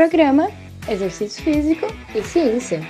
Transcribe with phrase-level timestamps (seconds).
[0.00, 0.48] programa
[0.88, 2.80] Exercício Físico e Ciência.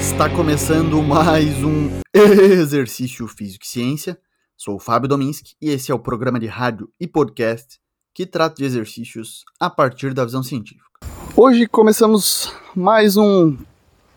[0.00, 4.18] Está começando mais um Exercício Físico e Ciência.
[4.56, 7.78] Sou o Fábio Dominski e esse é o programa de rádio e podcast
[8.14, 10.88] que trata de exercícios a partir da visão científica.
[11.36, 13.54] Hoje começamos mais um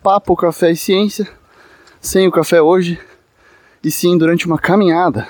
[0.02, 1.28] Papo Café e Ciência,
[2.00, 2.98] sem o café hoje,
[3.88, 5.26] e sim durante uma caminhada.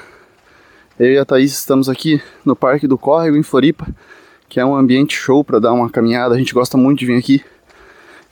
[1.00, 3.88] Eu e a Thaís estamos aqui no Parque do Córrego, em Floripa,
[4.50, 6.34] que é um ambiente show para dar uma caminhada.
[6.34, 7.46] A gente gosta muito de vir aqui.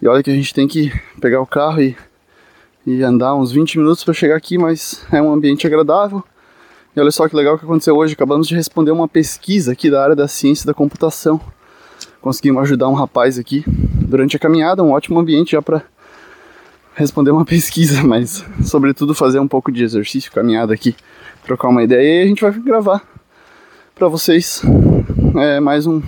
[0.01, 1.95] E olha que a gente tem que pegar o carro e,
[2.87, 6.23] e andar uns 20 minutos para chegar aqui, mas é um ambiente agradável.
[6.95, 8.13] E olha só que legal que aconteceu hoje.
[8.13, 11.39] Acabamos de responder uma pesquisa aqui da área da ciência da computação.
[12.19, 15.83] Conseguimos ajudar um rapaz aqui durante a caminhada, um ótimo ambiente já para
[16.95, 20.95] responder uma pesquisa, mas sobretudo fazer um pouco de exercício, caminhada aqui,
[21.43, 23.01] trocar uma ideia e a gente vai gravar
[23.93, 24.61] para vocês
[25.37, 26.01] é, mais um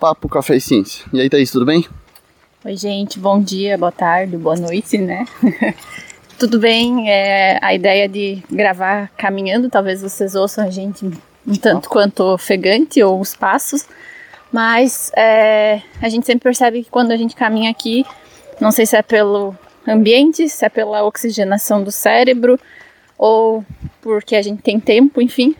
[0.00, 1.04] papo café e ciência.
[1.12, 1.86] E aí, Thaís, tudo bem?
[2.64, 5.26] Oi, gente, bom dia, boa tarde, boa noite, né?
[6.38, 11.06] tudo bem, é, a ideia de gravar caminhando, talvez vocês ouçam a gente
[11.46, 13.86] um tanto quanto ofegante ou os passos,
[14.50, 18.04] mas é, a gente sempre percebe que quando a gente caminha aqui,
[18.60, 19.54] não sei se é pelo
[19.86, 22.58] ambiente, se é pela oxigenação do cérebro
[23.18, 23.64] ou
[24.00, 25.54] porque a gente tem tempo, enfim,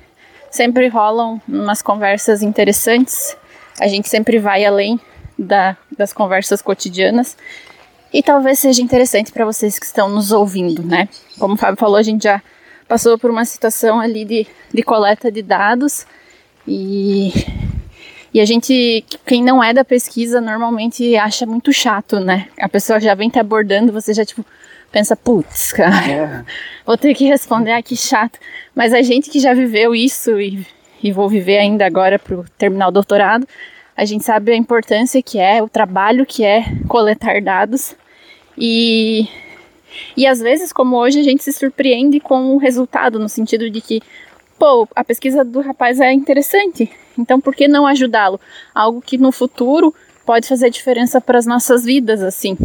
[0.50, 3.36] sempre rolam umas conversas interessantes.
[3.80, 5.00] A gente sempre vai além
[5.38, 7.36] da, das conversas cotidianas
[8.12, 11.08] e talvez seja interessante para vocês que estão nos ouvindo, né?
[11.38, 12.40] Como o Fábio falou, a gente já
[12.86, 16.06] passou por uma situação ali de, de coleta de dados
[16.66, 17.32] e
[18.34, 22.48] e a gente, quem não é da pesquisa, normalmente acha muito chato, né?
[22.58, 24.44] A pessoa já vem te abordando, você já tipo
[24.90, 26.44] pensa, putz, cara, é.
[26.84, 28.38] vou ter que responder, ah, que chato.
[28.74, 30.66] Mas a gente que já viveu isso e,
[31.00, 33.46] e vou viver ainda agora para terminar o doutorado,
[33.96, 37.94] a gente sabe a importância que é, o trabalho que é coletar dados.
[38.58, 39.28] E,
[40.16, 43.80] e às vezes, como hoje, a gente se surpreende com o resultado, no sentido de
[43.80, 44.02] que
[44.58, 48.40] pô, a pesquisa do rapaz é interessante, então por que não ajudá-lo?
[48.74, 49.94] Algo que no futuro
[50.24, 52.56] pode fazer diferença para as nossas vidas, assim.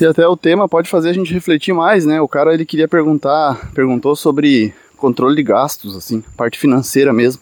[0.00, 2.20] E até o tema pode fazer a gente refletir mais, né?
[2.20, 7.40] O cara ele queria perguntar, perguntou sobre controle de gastos, assim, parte financeira mesmo.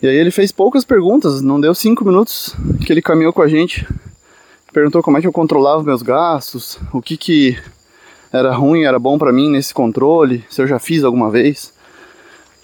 [0.00, 2.54] E aí ele fez poucas perguntas, não deu cinco minutos
[2.84, 3.86] que ele caminhou com a gente.
[4.72, 7.58] Perguntou como é que eu controlava meus gastos, o que que
[8.32, 11.72] era ruim, era bom para mim nesse controle, se eu já fiz alguma vez.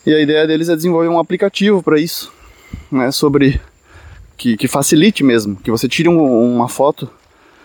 [0.07, 2.33] E a ideia deles é desenvolver um aplicativo para isso,
[2.93, 3.61] né, sobre
[4.37, 7.07] que, que, facilite mesmo, que você tire um, uma foto.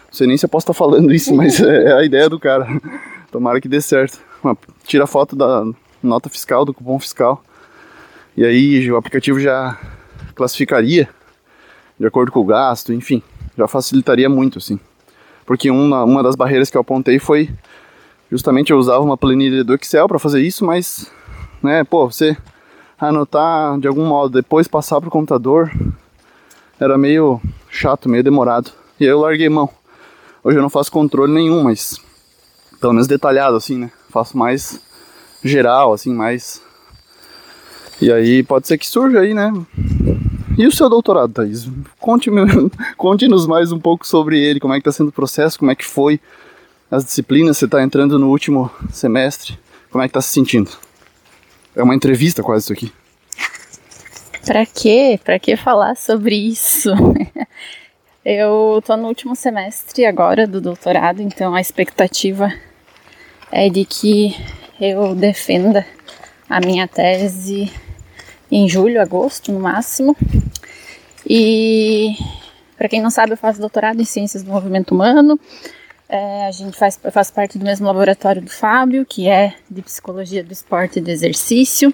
[0.07, 2.39] Não sei nem se eu posso estar falando isso, mas é, é a ideia do
[2.39, 2.67] cara.
[3.31, 4.19] Tomara que dê certo.
[4.85, 5.65] Tira a foto da
[6.01, 7.43] nota fiscal, do cupom fiscal.
[8.37, 9.77] E aí o aplicativo já
[10.33, 11.09] classificaria
[11.99, 13.21] de acordo com o gasto, enfim,
[13.57, 14.79] já facilitaria muito, assim.
[15.45, 17.49] Porque uma, uma das barreiras que eu apontei foi
[18.31, 21.11] Justamente eu usava uma planilha do Excel para fazer isso, mas,
[21.63, 22.37] né, pô, você
[22.99, 25.71] anotar de algum modo, depois passar pro computador,
[26.79, 28.71] era meio chato, meio demorado.
[28.99, 29.69] E aí eu larguei mão.
[30.43, 31.99] Hoje eu não faço controle nenhum, mas
[32.79, 33.91] pelo menos detalhado assim, né?
[34.09, 34.79] Faço mais
[35.43, 36.61] geral, assim, mais.
[38.01, 39.51] E aí pode ser que surja aí, né?
[40.57, 41.69] E o seu doutorado, Thaís?
[41.99, 45.71] Conte-nos conte mais um pouco sobre ele, como é que tá sendo o processo, como
[45.71, 46.19] é que foi
[46.91, 49.59] as disciplinas, você está entrando no último semestre,
[49.91, 50.71] como é que está se sentindo?
[51.75, 52.91] É uma entrevista quase isso aqui.
[54.45, 55.19] Para quê?
[55.23, 56.89] Para que falar sobre isso?
[58.25, 62.53] Eu tô no último semestre agora do doutorado, então a expectativa
[63.51, 64.35] é de que
[64.79, 65.85] eu defenda
[66.47, 67.71] a minha tese
[68.51, 70.15] em julho, agosto, no máximo.
[71.27, 72.15] E
[72.77, 75.39] para quem não sabe, eu faço doutorado em ciências do movimento humano.
[76.11, 80.43] É, a gente faz, faz parte do mesmo laboratório do Fábio, que é de psicologia
[80.43, 81.93] do esporte e do exercício.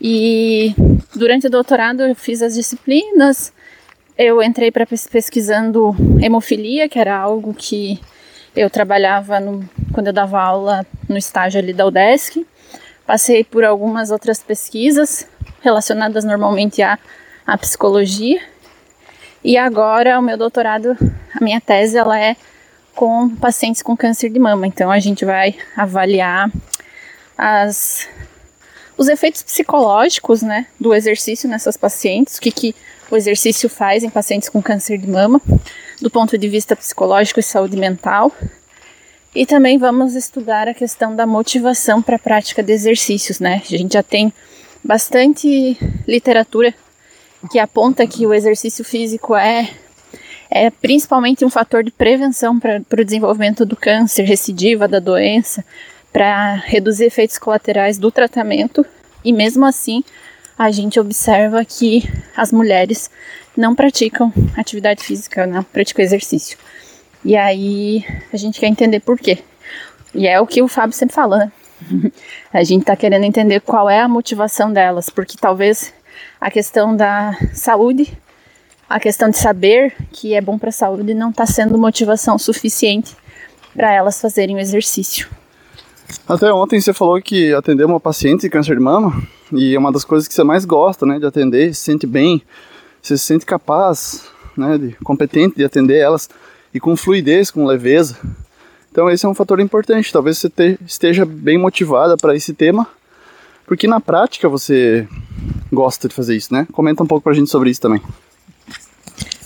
[0.00, 0.74] E
[1.14, 3.52] durante o doutorado eu fiz as disciplinas.
[4.16, 8.00] Eu entrei para pesquisando hemofilia, que era algo que
[8.56, 12.46] eu trabalhava no, quando eu dava aula no estágio ali da UDESC.
[13.06, 15.28] Passei por algumas outras pesquisas
[15.60, 16.98] relacionadas normalmente à,
[17.46, 18.40] à psicologia.
[19.44, 20.96] E agora o meu doutorado,
[21.38, 22.34] a minha tese, ela é
[22.98, 24.66] com pacientes com câncer de mama.
[24.66, 26.50] Então a gente vai avaliar
[27.36, 28.08] as,
[28.96, 32.74] os efeitos psicológicos né, do exercício nessas pacientes, o que, que
[33.08, 35.40] o exercício faz em pacientes com câncer de mama,
[36.02, 38.32] do ponto de vista psicológico e saúde mental.
[39.32, 43.62] E também vamos estudar a questão da motivação para a prática de exercícios, né?
[43.64, 44.32] A gente já tem
[44.82, 46.74] bastante literatura
[47.48, 49.70] que aponta que o exercício físico é,
[50.50, 55.64] é principalmente um fator de prevenção para o desenvolvimento do câncer, recidiva da doença,
[56.12, 58.84] para reduzir efeitos colaterais do tratamento.
[59.24, 60.02] E mesmo assim,
[60.58, 63.10] a gente observa que as mulheres
[63.56, 66.56] não praticam atividade física, não praticam exercício.
[67.24, 69.38] E aí a gente quer entender por quê.
[70.14, 71.52] E é o que o Fábio sempre fala, né?
[72.52, 75.92] a gente tá querendo entender qual é a motivação delas, porque talvez
[76.40, 78.16] a questão da saúde,
[78.88, 83.14] a questão de saber que é bom para a saúde não está sendo motivação suficiente
[83.74, 85.28] para elas fazerem o exercício.
[86.26, 89.92] Até ontem você falou que atendeu uma paciente de câncer de mama e é uma
[89.92, 92.42] das coisas que você mais gosta, né, de atender, se sente bem,
[93.02, 94.24] você se sente capaz,
[94.56, 96.28] né, de, competente de atender elas
[96.72, 98.16] e com fluidez, com leveza.
[98.90, 100.12] Então esse é um fator importante.
[100.12, 102.86] Talvez você te, esteja bem motivada para esse tema,
[103.66, 105.06] porque na prática você
[105.70, 106.66] gosta de fazer isso, né?
[106.72, 108.02] Comenta um pouco pra gente sobre isso também.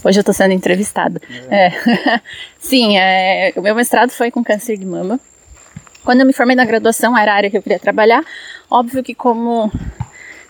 [0.05, 1.21] Hoje eu tô sendo entrevistada.
[1.49, 1.67] É.
[1.67, 2.21] é.
[2.59, 5.21] Sim, é, o meu mestrado foi com câncer de mama.
[6.05, 8.25] Quando eu me formei na graduação, era a área que eu queria trabalhar.
[8.69, 9.71] Óbvio que como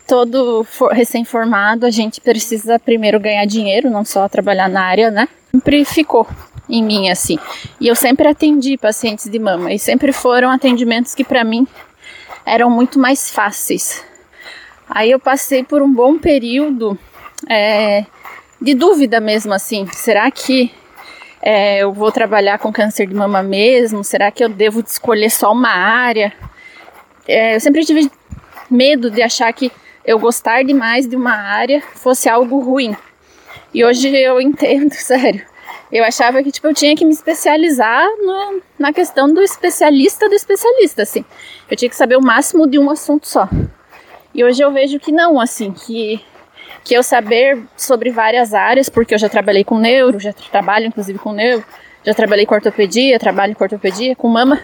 [0.06, 5.28] todo recém-formado, a gente precisa primeiro ganhar dinheiro, não só trabalhar na área, né?
[5.50, 6.26] Sempre ficou
[6.68, 7.38] em mim assim.
[7.78, 11.66] E eu sempre atendi pacientes de mama e sempre foram atendimentos que para mim
[12.46, 14.02] eram muito mais fáceis.
[14.88, 16.98] Aí eu passei por um bom período
[17.48, 18.04] é,
[18.62, 19.86] de dúvida mesmo assim.
[19.92, 20.72] Será que
[21.42, 24.04] é, eu vou trabalhar com câncer de mama mesmo?
[24.04, 26.32] Será que eu devo escolher só uma área?
[27.26, 28.10] É, eu sempre tive
[28.70, 29.70] medo de achar que
[30.04, 32.96] eu gostar demais de uma área fosse algo ruim.
[33.74, 35.44] E hoje eu entendo, sério.
[35.90, 40.34] Eu achava que tipo eu tinha que me especializar no, na questão do especialista do
[40.34, 41.24] especialista, assim.
[41.68, 43.48] Eu tinha que saber o máximo de um assunto só.
[44.34, 46.24] E hoje eu vejo que não, assim, que
[46.84, 51.18] que eu saber sobre várias áreas, porque eu já trabalhei com neuro, já trabalho inclusive
[51.18, 51.64] com neuro,
[52.04, 54.60] já trabalhei com ortopedia, trabalho com ortopedia, com mama,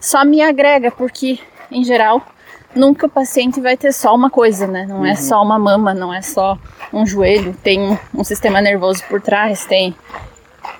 [0.00, 1.38] só me agrega, porque
[1.70, 2.26] em geral
[2.74, 4.86] nunca o paciente vai ter só uma coisa, né?
[4.88, 5.06] Não é uhum.
[5.06, 6.58] é só uma mama, não é só
[6.92, 9.94] um joelho, tem um, um sistema nervoso por trás, tem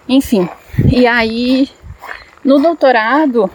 [0.09, 0.49] enfim,
[0.91, 1.69] e aí
[2.45, 3.49] no doutorado,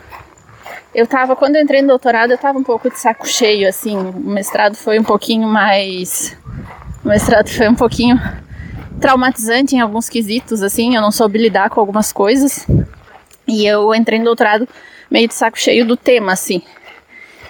[0.96, 3.98] eu tava, quando eu entrei no doutorado, eu tava um pouco de saco cheio, assim,
[3.98, 6.38] o mestrado foi um pouquinho mais.
[7.04, 8.20] O mestrado foi um pouquinho
[9.00, 12.68] traumatizante em alguns quesitos, assim, eu não soube lidar com algumas coisas.
[13.48, 14.68] E eu entrei no doutorado
[15.10, 16.62] meio de saco cheio do tema, assim.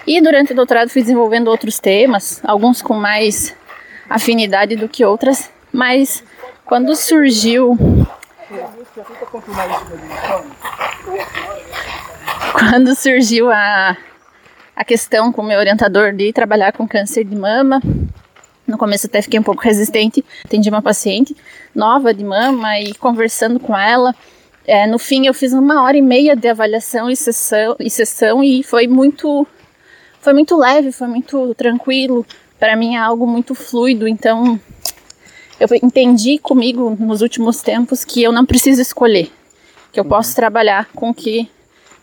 [0.06, 3.54] E durante o doutorado fui desenvolvendo outros temas, alguns com mais
[4.08, 6.22] afinidade do que outras, mas
[6.64, 7.76] quando surgiu
[12.52, 13.96] quando surgiu a,
[14.74, 17.80] a questão com o meu orientador de trabalhar com câncer de mama,
[18.68, 20.24] no começo até fiquei um pouco resistente.
[20.44, 21.34] Atendi uma paciente
[21.74, 24.14] nova de mama e conversando com ela.
[24.66, 28.44] É, no fim, eu fiz uma hora e meia de avaliação e sessão, e sessão
[28.44, 29.46] e foi muito,
[30.20, 32.26] foi muito leve, foi muito tranquilo.
[32.58, 34.60] Para mim é algo muito fluido, então
[35.58, 39.32] eu entendi comigo nos últimos tempos que eu não preciso escolher,
[39.90, 40.10] que eu uhum.
[40.10, 41.50] posso trabalhar com o que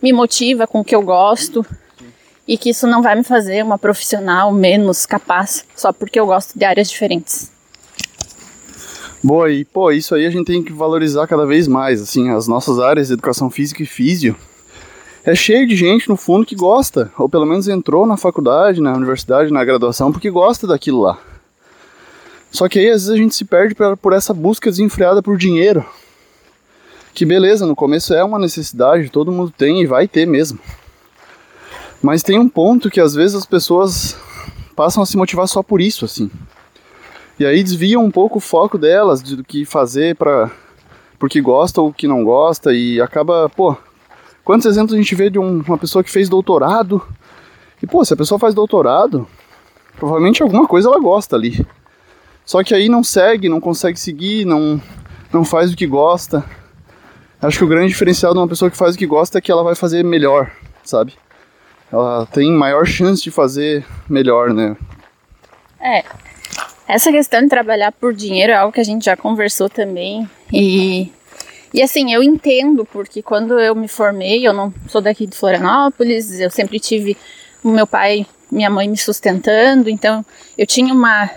[0.02, 1.64] me motiva, com o que eu gosto
[2.48, 6.58] e que isso não vai me fazer uma profissional menos capaz só porque eu gosto
[6.58, 7.52] de áreas diferentes.
[9.24, 12.48] Boa, e pô, isso aí a gente tem que valorizar cada vez mais, assim, as
[12.48, 14.36] nossas áreas de educação física e físio.
[15.24, 18.94] É cheio de gente no fundo que gosta, ou pelo menos entrou na faculdade, na
[18.94, 21.20] universidade, na graduação, porque gosta daquilo lá.
[22.52, 25.84] Só que aí às vezes a gente se perde por essa busca desenfreada por dinheiro.
[27.12, 30.60] Que beleza, no começo é uma necessidade, todo mundo tem e vai ter mesmo.
[32.06, 34.16] Mas tem um ponto que às vezes as pessoas
[34.76, 36.30] passam a se motivar só por isso, assim.
[37.40, 40.52] E aí desviam um pouco o foco delas do que fazer para
[41.18, 43.76] porque gosta ou que não gosta e acaba, pô,
[44.44, 47.02] quantos exemplos a gente vê de um, uma pessoa que fez doutorado
[47.82, 49.28] e pô, se a pessoa faz doutorado,
[49.98, 51.66] provavelmente alguma coisa ela gosta ali.
[52.46, 54.80] Só que aí não segue, não consegue seguir, não,
[55.34, 56.46] não faz o que gosta.
[57.42, 59.52] Acho que o grande diferencial de uma pessoa que faz o que gosta é que
[59.52, 60.52] ela vai fazer melhor,
[60.84, 61.16] sabe?
[61.92, 64.76] Ela tem maior chance de fazer melhor, né?
[65.80, 66.04] É.
[66.88, 70.30] Essa questão de trabalhar por dinheiro é algo que a gente já conversou também.
[70.54, 71.12] E,
[71.74, 76.40] e assim, eu entendo, porque quando eu me formei, eu não sou daqui de Florianópolis,
[76.40, 77.18] eu sempre tive
[77.64, 80.24] o meu pai, minha mãe me sustentando, então
[80.58, 81.30] eu tinha uma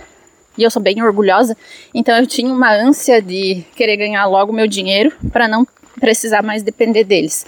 [0.58, 1.56] e eu sou bem orgulhosa,
[1.94, 5.64] então eu tinha uma ânsia de querer ganhar logo meu dinheiro para não
[6.00, 7.46] precisar mais depender deles.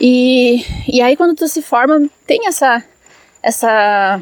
[0.00, 2.82] E, e aí quando tu se forma, tem essa,
[3.42, 4.20] essa,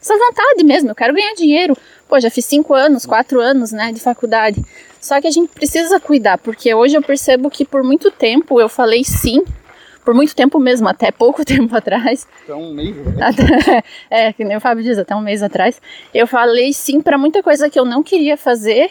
[0.00, 1.76] essa vontade mesmo, eu quero ganhar dinheiro.
[2.08, 4.62] Pô, já fiz cinco anos, quatro anos, né, de faculdade.
[5.00, 8.68] Só que a gente precisa cuidar, porque hoje eu percebo que por muito tempo eu
[8.68, 9.42] falei sim,
[10.04, 12.26] por muito tempo mesmo, até pouco tempo atrás.
[12.44, 15.80] Até um mês, Até, é, que nem o Fábio diz, até um mês atrás.
[16.12, 18.90] Eu falei sim para muita coisa que eu não queria fazer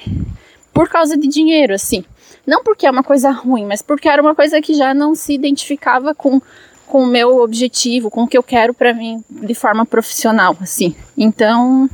[0.74, 2.04] por causa de dinheiro, assim.
[2.46, 5.34] Não porque é uma coisa ruim, mas porque era uma coisa que já não se
[5.34, 6.42] identificava com
[6.92, 10.94] com o meu objetivo, com o que eu quero para mim de forma profissional, assim.
[11.18, 11.90] Então,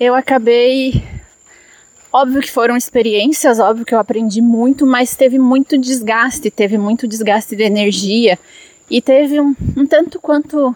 [0.00, 1.04] eu acabei
[2.10, 7.06] óbvio que foram experiências, óbvio que eu aprendi muito, mas teve muito desgaste, teve muito
[7.06, 8.38] desgaste de energia
[8.88, 10.74] e teve um, um tanto quanto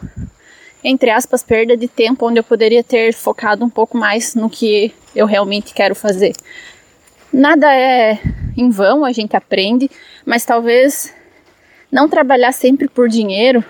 [0.84, 4.92] entre aspas perda de tempo onde eu poderia ter focado um pouco mais no que
[5.14, 6.34] eu realmente quero fazer.
[7.32, 8.18] Nada é
[8.60, 9.90] em vão, a gente aprende,
[10.26, 11.14] mas talvez
[11.90, 13.64] não trabalhar sempre por dinheiro,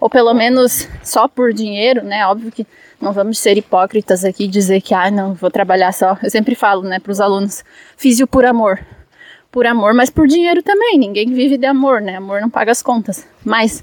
[0.00, 2.26] ou pelo menos só por dinheiro, né?
[2.26, 2.66] Óbvio que
[3.00, 6.18] não vamos ser hipócritas aqui e dizer que, ah, não, vou trabalhar só.
[6.22, 7.64] Eu sempre falo, né, para os alunos,
[7.96, 8.78] fiz-o por amor.
[9.50, 10.98] Por amor, mas por dinheiro também.
[10.98, 12.16] Ninguém vive de amor, né?
[12.16, 13.26] Amor não paga as contas.
[13.44, 13.82] Mas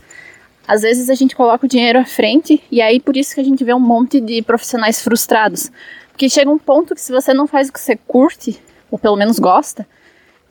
[0.68, 3.44] às vezes a gente coloca o dinheiro à frente e aí por isso que a
[3.44, 5.72] gente vê um monte de profissionais frustrados.
[6.10, 9.16] Porque chega um ponto que se você não faz o que você curte, ou pelo
[9.16, 9.88] menos gosta,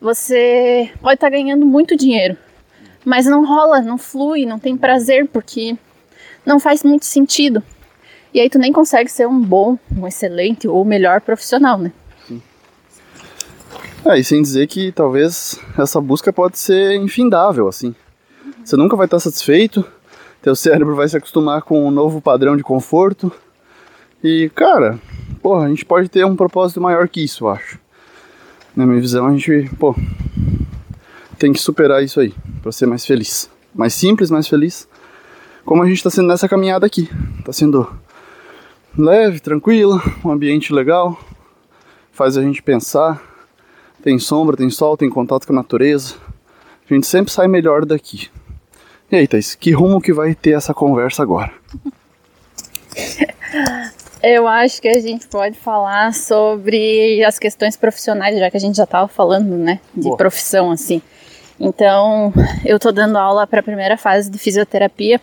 [0.03, 2.35] você pode estar tá ganhando muito dinheiro,
[3.05, 5.77] mas não rola, não flui, não tem prazer, porque
[6.45, 7.63] não faz muito sentido.
[8.33, 11.93] E aí tu nem consegue ser um bom, um excelente ou melhor profissional, né?
[14.05, 17.95] É, sem dizer que talvez essa busca pode ser infindável, assim.
[18.61, 19.85] Você nunca vai estar satisfeito,
[20.41, 23.31] teu cérebro vai se acostumar com um novo padrão de conforto.
[24.21, 24.99] E, cara,
[25.41, 27.82] porra, a gente pode ter um propósito maior que isso, eu acho.
[28.75, 29.95] Na minha visão, a gente, pô,
[31.37, 33.49] tem que superar isso aí, para ser mais feliz.
[33.73, 34.87] Mais simples, mais feliz.
[35.63, 37.09] Como a gente está sendo nessa caminhada aqui.
[37.45, 37.87] Tá sendo
[38.97, 41.19] leve, tranquila, um ambiente legal,
[42.11, 43.21] faz a gente pensar.
[44.01, 46.15] Tem sombra, tem sol, tem contato com a natureza.
[46.89, 48.29] A gente sempre sai melhor daqui.
[49.11, 51.53] E aí, Thais, que rumo que vai ter essa conversa agora?
[54.25, 58.77] Eu acho que a gente pode falar sobre as questões profissionais, já que a gente
[58.77, 60.15] já estava falando, né, de Boa.
[60.15, 61.01] profissão assim.
[61.59, 62.31] Então,
[62.63, 65.19] eu estou dando aula para a primeira fase de fisioterapia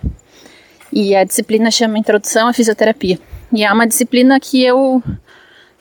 [0.92, 3.18] e a disciplina chama Introdução à Fisioterapia.
[3.50, 5.02] E é uma disciplina que eu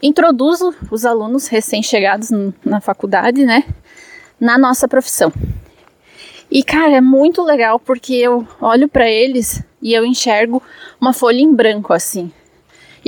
[0.01, 2.29] introduzo os alunos recém-chegados
[2.63, 3.65] na faculdade, né,
[4.39, 5.29] na nossa profissão.
[6.49, 10.63] E cara, é muito legal porque eu olho para eles e eu enxergo
[11.01, 12.31] uma folha em branco assim.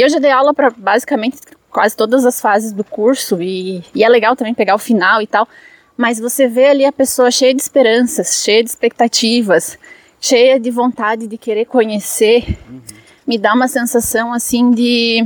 [0.02, 1.38] E eu já dei aula para basicamente
[1.70, 5.28] quase todas as fases do curso e, e, é legal também pegar o final e
[5.28, 5.48] tal.
[5.96, 9.78] Mas você vê ali a pessoa cheia de esperanças, cheia de expectativas,
[10.20, 12.58] cheia de vontade de querer conhecer.
[12.68, 12.82] Uhum.
[13.28, 15.24] Me dá uma sensação assim de,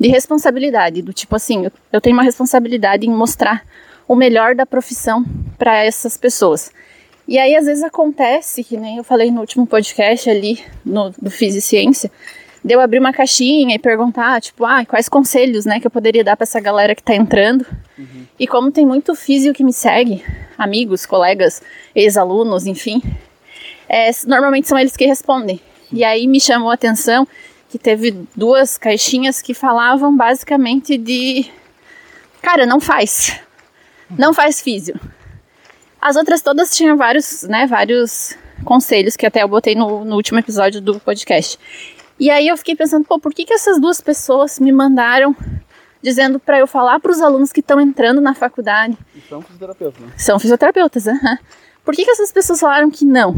[0.00, 3.66] de responsabilidade, do tipo assim, eu, eu tenho uma responsabilidade em mostrar
[4.08, 5.22] o melhor da profissão
[5.58, 6.72] para essas pessoas.
[7.28, 11.30] E aí às vezes acontece, que nem eu falei no último podcast ali no, do
[11.30, 12.10] Fiz e Ciência,
[12.64, 16.24] de eu abrir uma caixinha e perguntar, tipo, ah, quais conselhos, né, que eu poderia
[16.24, 17.66] dar para essa galera que tá entrando.
[17.98, 18.26] Uhum.
[18.40, 20.24] E como tem muito físico que me segue,
[20.56, 21.62] amigos, colegas,
[21.94, 23.02] ex-alunos, enfim,
[23.86, 25.60] é, normalmente são eles que respondem.
[25.92, 27.28] E aí me chamou a atenção
[27.68, 31.44] que teve duas caixinhas que falavam basicamente de,
[32.40, 33.38] cara, não faz,
[34.16, 34.98] não faz físio.
[36.00, 40.38] As outras todas tinham vários, né, vários conselhos que até eu botei no, no último
[40.38, 41.58] episódio do podcast.
[42.18, 45.34] E aí eu fiquei pensando, pô, por que, que essas duas pessoas me mandaram
[46.00, 48.96] dizendo para eu falar para os alunos que estão entrando na faculdade?
[49.14, 50.12] E são fisioterapeutas, né?
[50.16, 51.38] São fisioterapeutas, aham.
[51.84, 53.34] Por que, que essas pessoas falaram que não?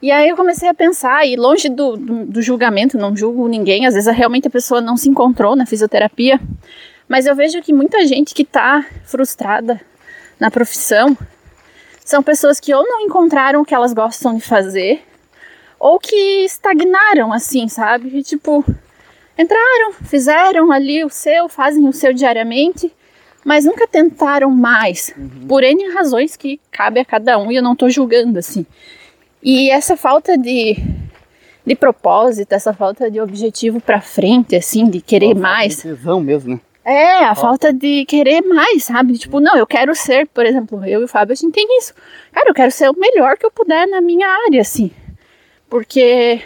[0.00, 3.86] E aí eu comecei a pensar, e longe do, do, do, julgamento, não julgo ninguém,
[3.86, 6.40] às vezes realmente a pessoa não se encontrou na fisioterapia,
[7.08, 9.80] mas eu vejo que muita gente que está frustrada
[10.40, 11.16] na profissão
[12.04, 15.02] são pessoas que ou não encontraram o que elas gostam de fazer,
[15.82, 18.16] ou que estagnaram assim, sabe?
[18.16, 18.64] E, tipo,
[19.36, 22.92] entraram, fizeram ali o seu, fazem o seu diariamente,
[23.44, 25.48] mas nunca tentaram mais, uhum.
[25.48, 28.64] por N razões que cabe a cada um e eu não tô julgando assim.
[29.42, 30.76] E essa falta de,
[31.66, 35.78] de propósito, essa falta de objetivo para frente, assim, de querer mais.
[35.78, 36.60] De tesão mesmo, né?
[36.84, 39.18] É, a falta de querer mais, sabe?
[39.18, 41.92] Tipo, não, eu quero ser, por exemplo, eu e o Fábio, a gente tem isso.
[42.30, 44.92] Cara, eu quero ser o melhor que eu puder na minha área, assim.
[45.72, 46.42] Porque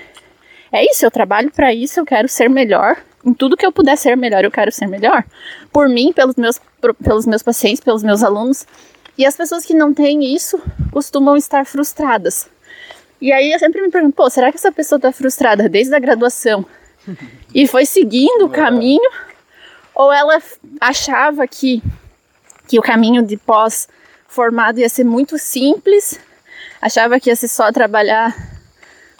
[0.70, 2.96] é isso, eu trabalho para isso, eu quero ser melhor.
[3.24, 5.24] Em tudo que eu puder ser melhor, eu quero ser melhor.
[5.72, 6.60] Por mim, pelos meus,
[7.02, 8.64] pelos meus pacientes, pelos meus alunos.
[9.18, 12.48] E as pessoas que não têm isso costumam estar frustradas.
[13.20, 15.98] E aí eu sempre me pergunto, pô, será que essa pessoa tá frustrada desde a
[15.98, 16.64] graduação
[17.52, 19.10] e foi seguindo o caminho?
[19.92, 20.40] Ou ela
[20.80, 21.82] achava que,
[22.68, 26.20] que o caminho de pós-formado ia ser muito simples,
[26.80, 28.54] achava que ia ser só trabalhar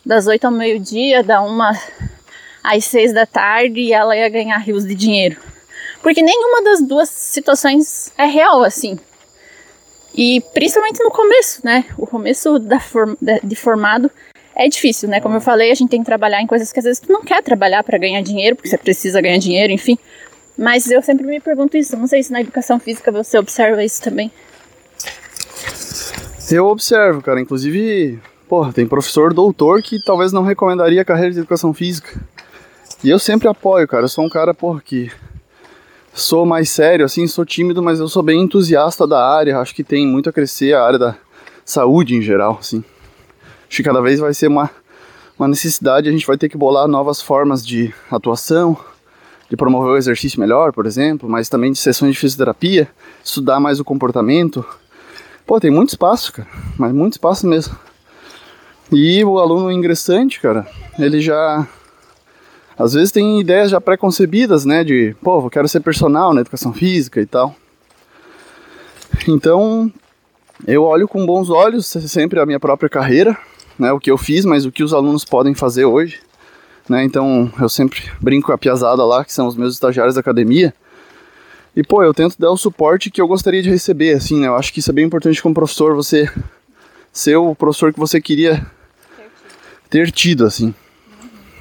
[0.06, 1.76] das oito ao meio-dia, da uma
[2.62, 5.36] às seis da tarde e ela ia ganhar rios de dinheiro.
[6.00, 8.96] Porque nenhuma das duas situações é real assim.
[10.14, 11.84] E principalmente no começo, né?
[11.98, 14.08] O começo da form de formado
[14.54, 15.20] é difícil, né?
[15.20, 17.22] Como eu falei, a gente tem que trabalhar em coisas que às vezes tu não
[17.22, 19.98] quer trabalhar para ganhar dinheiro, porque você precisa ganhar dinheiro, enfim.
[20.56, 21.96] Mas eu sempre me pergunto isso.
[21.96, 24.30] Não sei se na educação física você observa isso também.
[26.50, 27.40] Eu observo, cara.
[27.40, 32.20] Inclusive, porra, tem professor doutor que talvez não recomendaria a carreira de educação física.
[33.02, 34.04] E eu sempre apoio, cara.
[34.04, 35.10] Eu sou um cara, porra, que
[36.14, 39.58] sou mais sério, assim, sou tímido, mas eu sou bem entusiasta da área.
[39.58, 41.16] Acho que tem muito a crescer a área da
[41.64, 42.82] saúde em geral, assim.
[43.68, 44.70] Acho que cada vez vai ser uma,
[45.38, 48.76] uma necessidade, a gente vai ter que bolar novas formas de atuação,
[49.50, 52.88] de promover o exercício melhor, por exemplo, mas também de sessões de fisioterapia,
[53.22, 54.64] estudar mais o comportamento.
[55.46, 56.48] Pô, tem muito espaço, cara,
[56.78, 57.76] mas muito espaço mesmo.
[58.92, 60.66] E o aluno ingressante, cara,
[60.98, 61.66] ele já
[62.78, 66.74] às vezes tem ideias já pré-concebidas, né, de, pô, eu quero ser personal na educação
[66.74, 67.54] física e tal.
[69.26, 69.90] Então,
[70.66, 73.36] eu olho com bons olhos sempre a minha própria carreira,
[73.78, 76.20] né, o que eu fiz, mas o que os alunos podem fazer hoje,
[76.88, 77.02] né?
[77.02, 80.72] Então, eu sempre brinco com a piazada lá, que são os meus estagiários da academia.
[81.74, 84.46] E pô, eu tento dar o suporte que eu gostaria de receber, assim, né?
[84.46, 86.30] Eu acho que isso é bem importante como professor, você
[87.12, 88.64] ser o professor que você queria
[89.96, 90.74] ter tido, assim.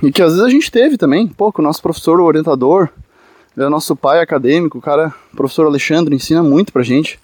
[0.04, 2.90] E que às vezes a gente teve também, pô, com o nosso professor, o orientador,
[3.58, 7.18] é o nosso pai acadêmico, o cara, o professor Alexandre, ensina muito pra gente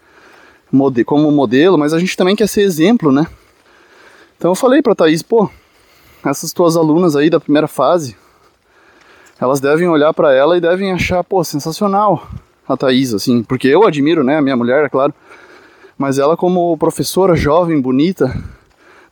[1.06, 3.28] como modelo, mas a gente também quer ser exemplo, né?
[4.38, 5.50] Então eu falei pra Thaís, pô,
[6.26, 8.16] essas tuas alunas aí da primeira fase,
[9.38, 12.26] elas devem olhar para ela e devem achar, pô, sensacional
[12.66, 15.14] a Thaís, assim, porque eu admiro, né, a minha mulher, é claro,
[15.98, 18.34] mas ela como professora jovem, bonita,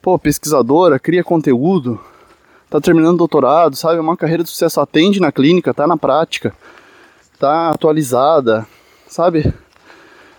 [0.01, 1.99] pô, pesquisadora, cria conteúdo,
[2.69, 3.97] tá terminando doutorado, sabe?
[3.97, 6.53] É uma carreira de sucesso, atende na clínica, tá na prática,
[7.37, 8.67] tá atualizada,
[9.07, 9.53] sabe?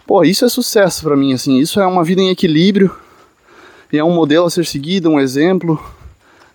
[0.07, 2.95] Pô, isso é sucesso para mim, assim, isso é uma vida em equilíbrio,
[3.93, 5.83] e é um modelo a ser seguido, um exemplo,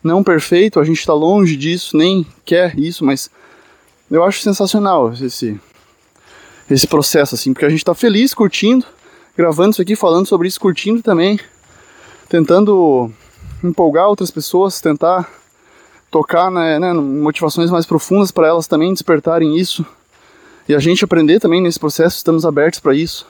[0.03, 3.29] não perfeito, a gente está longe disso, nem quer isso, mas
[4.09, 5.59] eu acho sensacional esse,
[6.69, 8.85] esse processo, assim, porque a gente está feliz, curtindo,
[9.37, 11.39] gravando isso aqui, falando sobre isso, curtindo também,
[12.29, 13.11] tentando
[13.63, 15.29] empolgar outras pessoas, tentar
[16.11, 19.85] tocar né, né, motivações mais profundas para elas também despertarem isso
[20.67, 23.27] e a gente aprender também nesse processo, estamos abertos para isso.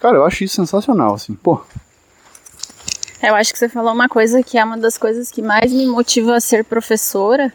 [0.00, 1.60] Cara, eu acho isso sensacional, assim, pô.
[3.22, 5.86] Eu acho que você falou uma coisa que é uma das coisas que mais me
[5.86, 7.52] motiva a ser professora,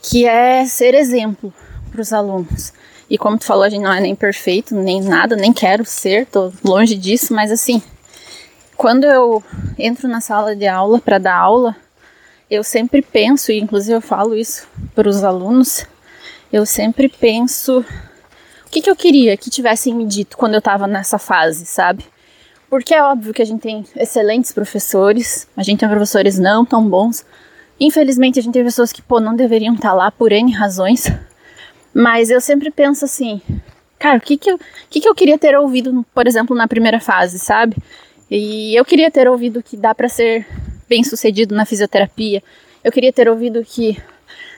[0.00, 1.52] que é ser exemplo
[1.90, 2.72] para os alunos.
[3.10, 6.26] E como tu falou, a gente não é nem perfeito, nem nada, nem quero ser,
[6.26, 7.82] tô longe disso, mas assim,
[8.78, 9.42] quando eu
[9.76, 11.76] entro na sala de aula para dar aula,
[12.48, 15.84] eu sempre penso, e inclusive eu falo isso para os alunos,
[16.52, 20.86] eu sempre penso o que, que eu queria que tivessem me dito quando eu estava
[20.86, 22.06] nessa fase, sabe?
[22.70, 26.88] Porque é óbvio que a gente tem excelentes professores, a gente tem professores não tão
[26.88, 27.26] bons.
[27.80, 31.10] Infelizmente, a gente tem pessoas que, pô, não deveriam estar tá lá por N razões.
[31.94, 33.40] Mas eu sempre penso assim,
[33.98, 34.60] cara, o que que eu, o
[34.90, 37.74] que que eu queria ter ouvido, por exemplo, na primeira fase, sabe?
[38.30, 40.46] E eu queria ter ouvido que dá para ser
[40.88, 42.42] bem sucedido na fisioterapia.
[42.84, 44.00] Eu queria ter ouvido que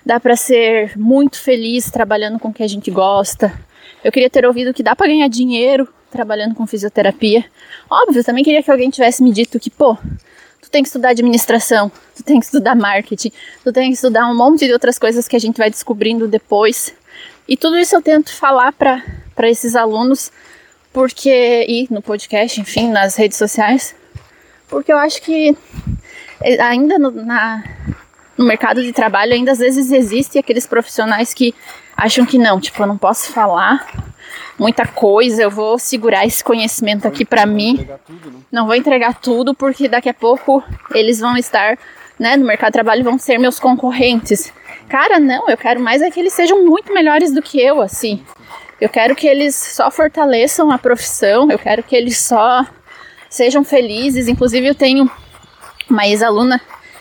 [0.04, 3.52] dá para ser muito feliz trabalhando com o que a gente gosta.
[4.02, 7.44] Eu queria ter ouvido que dá para ganhar dinheiro trabalhando com fisioterapia.
[7.88, 9.96] Óbvio, também queria que alguém tivesse me dito que, pô,
[10.60, 13.30] tu tem que estudar administração, tu tem que estudar marketing,
[13.62, 16.94] tu tem que estudar um monte de outras coisas que a gente vai descobrindo depois.
[17.46, 19.02] E tudo isso eu tento falar para
[19.48, 20.32] esses alunos,
[20.92, 23.94] porque e no podcast, enfim, nas redes sociais,
[24.68, 25.56] porque eu acho que
[26.42, 27.62] é, ainda no, na,
[28.36, 31.54] no mercado de trabalho, ainda às vezes existe aqueles profissionais que
[31.96, 33.86] acham que não, tipo, eu não posso falar
[34.58, 37.78] muita coisa, eu vou segurar esse conhecimento aqui para mim.
[37.78, 37.98] Né?
[38.52, 40.62] Não vou entregar tudo porque daqui a pouco
[40.94, 41.78] eles vão estar,
[42.18, 44.52] né, no mercado de trabalho vão ser meus concorrentes.
[44.88, 48.22] Cara, não, eu quero mais é que eles sejam muito melhores do que eu, assim.
[48.80, 52.64] Eu quero que eles só fortaleçam a profissão, eu quero que eles só
[53.28, 54.28] sejam felizes.
[54.28, 55.10] Inclusive, eu tenho
[55.88, 56.60] uma ex-aluna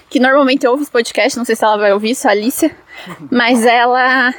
[0.10, 2.76] que normalmente ouve os podcasts, não sei se ela vai ouvir isso, a Alicia,
[3.32, 4.34] mas ela,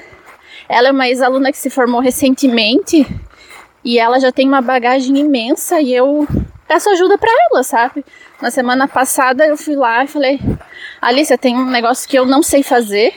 [0.69, 3.07] ela é uma ex-aluna que se formou recentemente
[3.85, 6.27] e ela já tem uma bagagem imensa e eu
[6.67, 8.05] peço ajuda para ela, sabe?
[8.41, 10.41] na semana passada eu fui lá e falei:
[11.01, 13.15] Alicia, tem um negócio que eu não sei fazer,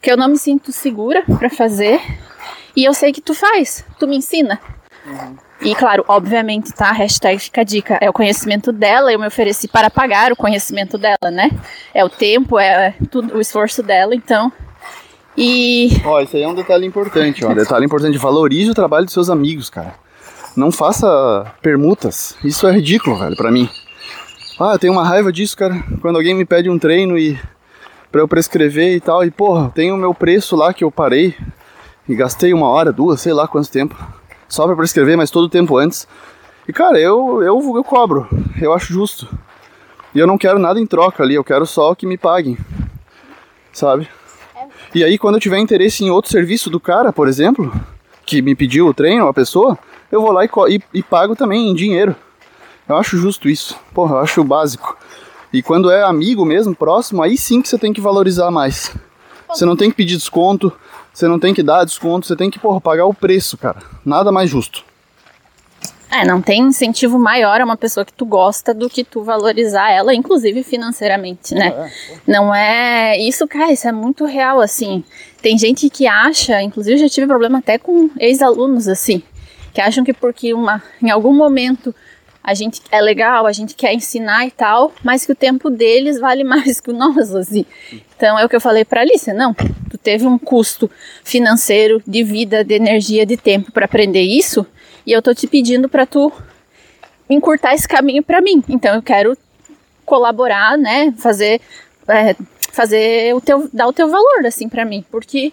[0.00, 2.00] que eu não me sinto segura para fazer,
[2.76, 4.60] e eu sei que tu faz, tu me ensina.
[5.06, 5.36] Uhum.
[5.60, 6.92] E claro, obviamente, tá?
[6.92, 7.98] Hashtag fica a dica.
[8.00, 11.50] É o conhecimento dela, eu me ofereci para pagar o conhecimento dela, né?
[11.94, 14.52] É o tempo, é tudo, o esforço dela, então.
[15.36, 15.88] E.
[16.04, 17.54] Ó, isso aí é um detalhe importante, ó.
[17.54, 18.18] detalhe importante.
[18.18, 19.94] Valorize o trabalho dos seus amigos, cara.
[20.56, 22.36] Não faça permutas.
[22.44, 23.68] Isso é ridículo, velho, pra mim.
[24.60, 25.82] Ah, eu tenho uma raiva disso, cara.
[26.00, 27.38] Quando alguém me pede um treino e
[28.12, 31.34] para eu prescrever e tal, e porra, tem o meu preço lá que eu parei
[32.08, 33.96] e gastei uma hora, duas, sei lá quanto tempo
[34.48, 36.06] só para prescrever, mas todo o tempo antes.
[36.68, 38.28] E cara, eu, eu, eu cobro,
[38.60, 39.28] eu acho justo.
[40.14, 42.56] E eu não quero nada em troca ali, eu quero só que me paguem,
[43.72, 44.08] sabe?
[44.94, 47.72] E aí, quando eu tiver interesse em outro serviço do cara, por exemplo,
[48.24, 49.76] que me pediu o treino, a pessoa,
[50.10, 52.14] eu vou lá e, e, e pago também em dinheiro.
[52.88, 53.76] Eu acho justo isso.
[53.92, 54.96] Porra, eu acho básico.
[55.52, 58.94] E quando é amigo mesmo, próximo, aí sim que você tem que valorizar mais.
[59.48, 60.72] Você não tem que pedir desconto,
[61.14, 63.80] você não tem que dar desconto, você tem que, porra, pagar o preço, cara.
[64.04, 64.84] Nada mais justo.
[66.10, 69.90] É, não tem incentivo maior a uma pessoa que tu gosta do que tu valorizar
[69.90, 71.72] ela, inclusive financeiramente, né?
[71.76, 71.90] É, é.
[72.26, 73.18] Não é.
[73.18, 75.02] Isso, cara, isso é muito real, assim.
[75.40, 79.22] Tem gente que acha, inclusive eu já tive problema até com ex-alunos, assim,
[79.72, 81.94] que acham que porque uma, em algum momento
[82.46, 86.20] a gente é legal, a gente quer ensinar e tal, mas que o tempo deles
[86.20, 87.64] vale mais que o nosso, assim.
[88.14, 90.90] Então é o que eu falei para Alice, não, tu teve um custo
[91.24, 94.66] financeiro, de vida, de energia, de tempo para aprender isso,
[95.06, 96.30] e eu tô te pedindo para tu
[97.30, 98.62] encurtar esse caminho para mim.
[98.68, 99.36] Então eu quero
[100.04, 101.62] colaborar, né, fazer
[102.06, 102.36] é,
[102.72, 105.50] fazer o teu dar o teu valor assim para mim, porque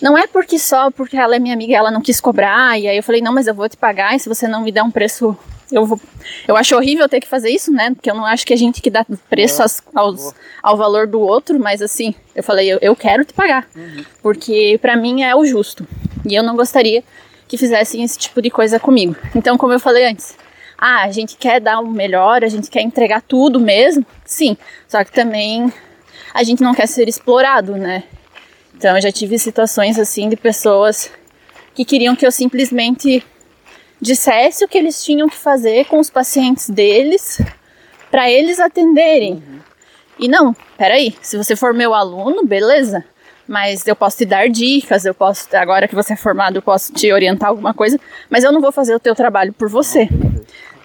[0.00, 2.96] não é porque só porque ela é minha amiga, ela não quis cobrar, e aí
[2.96, 4.90] eu falei, não, mas eu vou te pagar, e se você não me der um
[4.90, 5.36] preço
[5.72, 6.00] eu, vou,
[6.46, 7.90] eu acho horrível ter que fazer isso, né?
[7.94, 11.20] Porque eu não acho que a gente que dá preço é, aos, ao valor do
[11.20, 13.66] outro, mas assim, eu falei, eu, eu quero te pagar.
[13.74, 14.04] Uhum.
[14.22, 15.86] Porque para mim é o justo.
[16.24, 17.02] E eu não gostaria
[17.48, 19.16] que fizessem esse tipo de coisa comigo.
[19.34, 20.36] Então, como eu falei antes,
[20.78, 24.56] ah, a gente quer dar o melhor, a gente quer entregar tudo mesmo, sim.
[24.88, 25.72] Só que também
[26.32, 28.04] a gente não quer ser explorado, né?
[28.76, 31.10] Então, eu já tive situações assim de pessoas
[31.74, 33.24] que queriam que eu simplesmente
[34.00, 37.40] dissesse o que eles tinham que fazer com os pacientes deles
[38.10, 39.34] para eles atenderem.
[39.34, 39.60] Uhum.
[40.18, 43.04] E não, peraí, se você for meu aluno, beleza,
[43.46, 46.92] mas eu posso te dar dicas, eu posso, agora que você é formado, eu posso
[46.92, 47.98] te orientar alguma coisa,
[48.30, 50.08] mas eu não vou fazer o teu trabalho por você.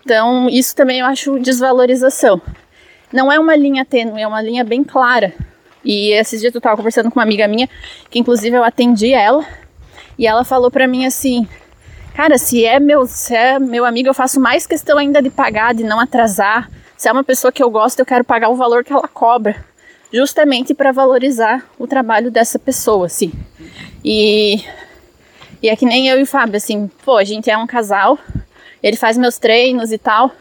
[0.04, 2.42] Então, isso também eu acho desvalorização.
[3.14, 5.34] Não é uma linha tênue, é uma linha bem clara.
[5.84, 7.70] E esses dias eu estava conversando com uma amiga minha,
[8.10, 9.46] que inclusive eu atendi ela,
[10.18, 11.48] e ela falou para mim assim:
[12.14, 15.74] Cara, se é meu, se é meu amigo, eu faço mais questão ainda de pagar,
[15.74, 16.70] de não atrasar.
[16.98, 19.56] Se é uma pessoa que eu gosto, eu quero pagar o valor que ela cobra,
[20.12, 23.32] justamente para valorizar o trabalho dessa pessoa, assim.
[24.04, 24.62] E
[25.62, 28.18] e é que nem eu e o Fábio, assim, pô, a gente é um casal,
[28.82, 30.32] ele faz meus treinos e tal.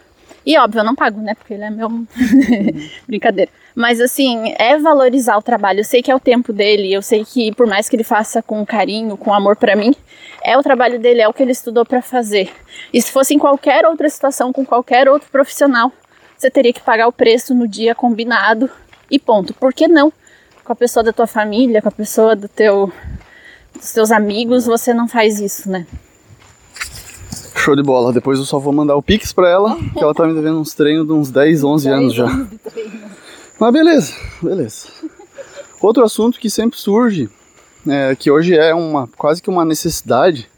[0.45, 1.35] E óbvio, eu não pago, né?
[1.35, 1.89] Porque ele é meu.
[3.05, 3.51] Brincadeira.
[3.79, 5.79] Mas assim, é valorizar o trabalho.
[5.79, 8.43] Eu sei que é o tempo dele, eu sei que por mais que ele faça
[8.43, 9.95] com carinho, com amor para mim,
[10.43, 12.51] é o trabalho dele, é o que ele estudou para fazer.
[12.93, 15.93] E se fosse em qualquer outra situação com qualquer outro profissional,
[16.37, 18.69] você teria que pagar o preço no dia combinado
[19.09, 19.53] e ponto.
[19.53, 20.11] Por que não?
[20.65, 22.91] Com a pessoa da tua família, com a pessoa do teu
[23.73, 25.87] dos teus amigos, você não faz isso, né?
[27.55, 28.11] Show de bola.
[28.11, 30.73] Depois eu só vou mandar o Pix pra ela, que ela tá me devendo uns
[30.73, 32.27] treinos de uns 10, 11 anos já.
[33.59, 34.87] Mas beleza, beleza.
[35.81, 37.29] Outro assunto que sempre surge,
[37.85, 40.49] é, que hoje é uma quase que uma necessidade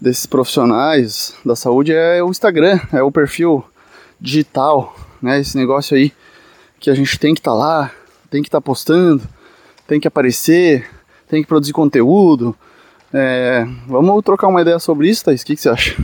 [0.00, 3.62] desses profissionais da saúde, é o Instagram, é o perfil
[4.18, 5.38] digital, né?
[5.40, 6.12] Esse negócio aí
[6.78, 7.92] que a gente tem que estar tá lá,
[8.30, 9.22] tem que estar tá postando,
[9.86, 10.88] tem que aparecer,
[11.28, 12.56] tem que produzir conteúdo.
[13.12, 15.42] É, vamos trocar uma ideia sobre isso, Thaís?
[15.42, 16.02] O que, que você acha?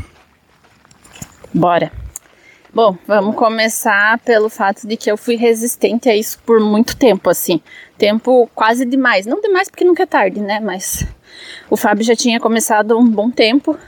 [1.54, 1.90] Bora.
[2.76, 7.30] Bom, vamos começar pelo fato de que eu fui resistente a isso por muito tempo,
[7.30, 7.58] assim.
[7.96, 9.24] Tempo quase demais.
[9.24, 10.60] Não demais porque nunca é tarde, né?
[10.60, 11.06] Mas
[11.70, 13.78] o Fábio já tinha começado um bom tempo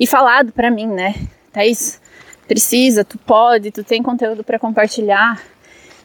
[0.00, 1.14] e falado para mim, né?
[1.52, 2.00] Thaís,
[2.48, 5.38] precisa, tu pode, tu tem conteúdo para compartilhar.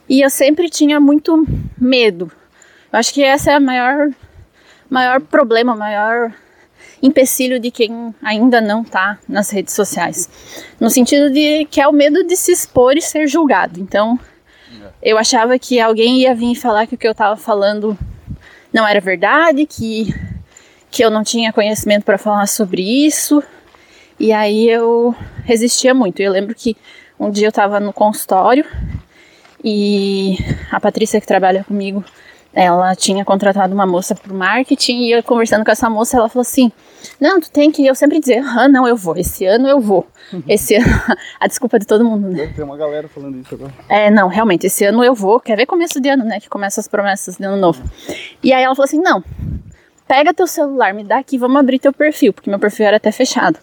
[0.10, 1.48] E eu sempre tinha muito
[1.80, 2.30] medo.
[2.92, 4.10] Eu acho que essa é a maior
[4.90, 6.34] maior problema, maior
[7.02, 10.30] empecilho de quem ainda não está nas redes sociais.
[10.80, 13.80] No sentido de que é o medo de se expor e ser julgado.
[13.80, 14.20] Então,
[15.02, 17.98] eu achava que alguém ia vir falar que o que eu estava falando
[18.72, 20.14] não era verdade, que,
[20.90, 23.44] que eu não tinha conhecimento para falar sobre isso.
[24.20, 26.20] E aí eu resistia muito.
[26.22, 26.78] Eu lembro que
[27.20, 28.66] Um dia eu tava no consultório
[29.64, 30.38] e
[30.72, 32.04] a Patrícia que trabalha comigo,
[32.54, 36.42] ela tinha contratado uma moça pro marketing e eu conversando com essa moça, ela falou
[36.42, 36.72] assim:
[37.20, 39.16] "Não, tu tem que eu sempre dizer, ah, não, eu vou.
[39.18, 40.06] Esse ano eu vou.
[40.48, 40.86] Esse ano,
[41.40, 42.52] a desculpa de todo mundo, né?
[42.56, 43.74] Tem uma galera falando isso agora.
[43.88, 45.40] É, não, realmente, esse ano eu vou.
[45.40, 46.40] Quer ver começo de ano, né?
[46.40, 47.84] Que começa as promessas de ano novo.
[48.44, 49.24] E aí ela falou assim: não,
[50.08, 53.12] pega teu celular, me dá aqui, vamos abrir teu perfil, porque meu perfil era até
[53.12, 53.58] fechado.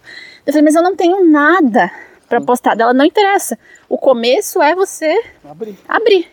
[0.47, 1.91] Eu falei, mas eu não tenho nada
[2.27, 3.59] para postar dela, não interessa.
[3.89, 5.79] O começo é você Abrir.
[5.87, 6.27] abrir.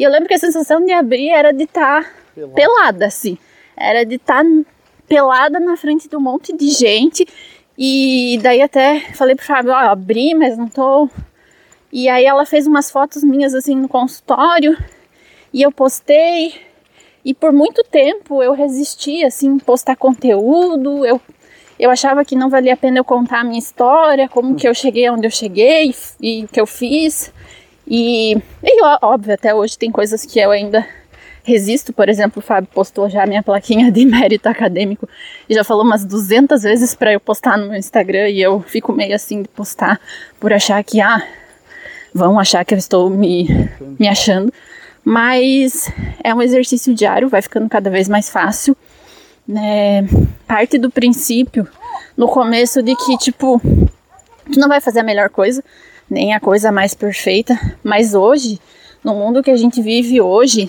[0.00, 2.54] E eu lembro que a sensação de abrir era de estar Pelado.
[2.54, 3.36] pelada, assim.
[3.76, 4.42] Era de estar
[5.06, 7.28] pelada na frente de um monte de gente.
[7.76, 11.06] E daí até falei pro Fábio, ó, abri, mas não tô.
[11.92, 14.74] E aí ela fez umas fotos minhas assim no consultório
[15.52, 16.54] e eu postei.
[17.22, 21.04] E por muito tempo eu resisti assim, postar conteúdo.
[21.04, 21.20] Eu,
[21.78, 24.72] eu achava que não valia a pena eu contar a minha história, como que eu
[24.72, 27.30] cheguei onde eu cheguei e o que eu fiz.
[27.90, 30.86] E, e ó, óbvio, até hoje tem coisas que eu ainda
[31.42, 31.92] resisto.
[31.92, 35.08] Por exemplo, o Fábio postou já a minha plaquinha de mérito acadêmico
[35.48, 38.92] e já falou umas 200 vezes para eu postar no meu Instagram e eu fico
[38.92, 40.00] meio assim de postar
[40.38, 41.20] por achar que, ah,
[42.14, 43.48] vão achar que eu estou me,
[43.98, 44.52] me achando.
[45.04, 45.90] Mas
[46.22, 48.76] é um exercício diário, vai ficando cada vez mais fácil.
[49.48, 50.06] Né?
[50.46, 51.66] Parte do princípio,
[52.16, 53.60] no começo, de que, tipo,
[54.52, 55.64] tu não vai fazer a melhor coisa,
[56.10, 58.60] nem a coisa mais perfeita, mas hoje,
[59.02, 60.68] no mundo que a gente vive hoje,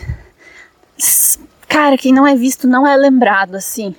[1.67, 3.95] cara, quem não é visto não é lembrado, assim.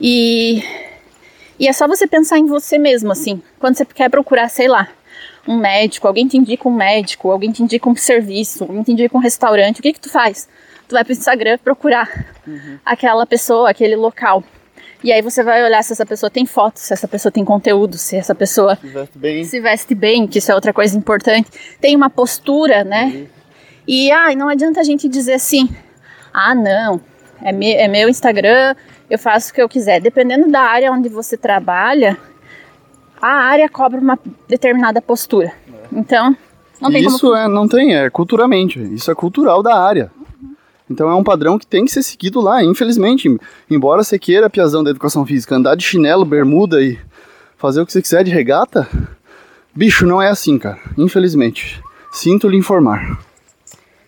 [0.00, 0.62] E,
[1.58, 3.40] e é só você pensar em você mesmo, assim.
[3.60, 4.88] Quando você quer procurar, sei lá,
[5.46, 9.16] um médico, alguém te indica um médico, alguém te indica um serviço, alguém te indica
[9.16, 10.48] um restaurante, o que que tu faz?
[10.88, 12.26] Tu vai pro Instagram procurar
[12.84, 14.42] aquela pessoa, aquele local.
[15.04, 17.96] E aí você vai olhar se essa pessoa tem fotos, se essa pessoa tem conteúdo,
[17.96, 19.44] se essa pessoa Veste bem.
[19.44, 21.50] se veste bem, que isso é outra coisa importante.
[21.80, 23.26] Tem uma postura, né?
[23.86, 25.68] E ai, não adianta a gente dizer assim:
[26.32, 27.00] ah, não,
[27.42, 28.74] é, me, é meu Instagram,
[29.08, 30.00] eu faço o que eu quiser.
[30.00, 32.16] Dependendo da área onde você trabalha,
[33.20, 35.52] a área cobra uma determinada postura.
[35.92, 36.36] Então,
[36.80, 37.36] não tem isso como.
[37.36, 38.80] é, não tem, é culturalmente.
[38.94, 40.10] Isso é cultural da área.
[40.88, 43.28] Então é um padrão que tem que ser seguido lá, infelizmente.
[43.70, 46.98] Embora você queira, piazão da educação física, andar de chinelo, bermuda e
[47.56, 48.88] fazer o que você quiser de regata,
[49.74, 50.78] bicho, não é assim, cara.
[50.96, 51.82] Infelizmente.
[52.12, 53.18] Sinto lhe informar.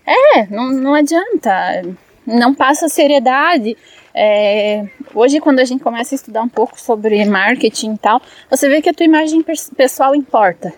[0.07, 1.83] É, não, não adianta.
[2.27, 3.77] Não passa seriedade.
[4.15, 8.69] É, hoje, quando a gente começa a estudar um pouco sobre marketing e tal, você
[8.69, 9.45] vê que a tua imagem
[9.77, 10.73] pessoal importa.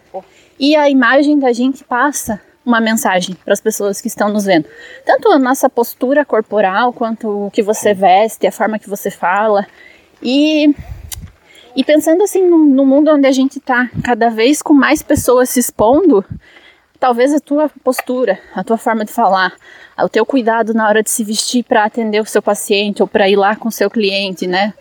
[0.58, 4.66] E a imagem da gente passa uma mensagem para as pessoas que estão nos vendo.
[5.04, 9.66] Tanto a nossa postura corporal, quanto o que você veste, a forma que você fala.
[10.22, 10.74] E,
[11.74, 15.48] e pensando assim, no, no mundo onde a gente está cada vez com mais pessoas
[15.50, 16.24] se expondo,
[17.00, 19.54] talvez a tua postura, a tua forma de falar,
[19.98, 23.28] o teu cuidado na hora de se vestir para atender o seu paciente ou para
[23.28, 24.74] ir lá com o seu cliente, né?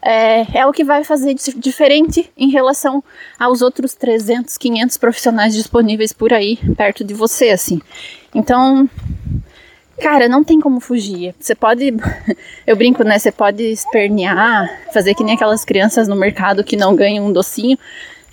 [0.00, 3.02] É, é o que vai fazer dif- diferente em relação
[3.38, 7.80] aos outros 300, 500 profissionais disponíveis por aí, perto de você, assim.
[8.34, 8.88] Então,
[10.00, 11.34] cara, não tem como fugir.
[11.38, 11.92] Você pode,
[12.66, 13.18] eu brinco, né?
[13.18, 17.78] Você pode espernear, fazer que nem aquelas crianças no mercado que não ganham um docinho,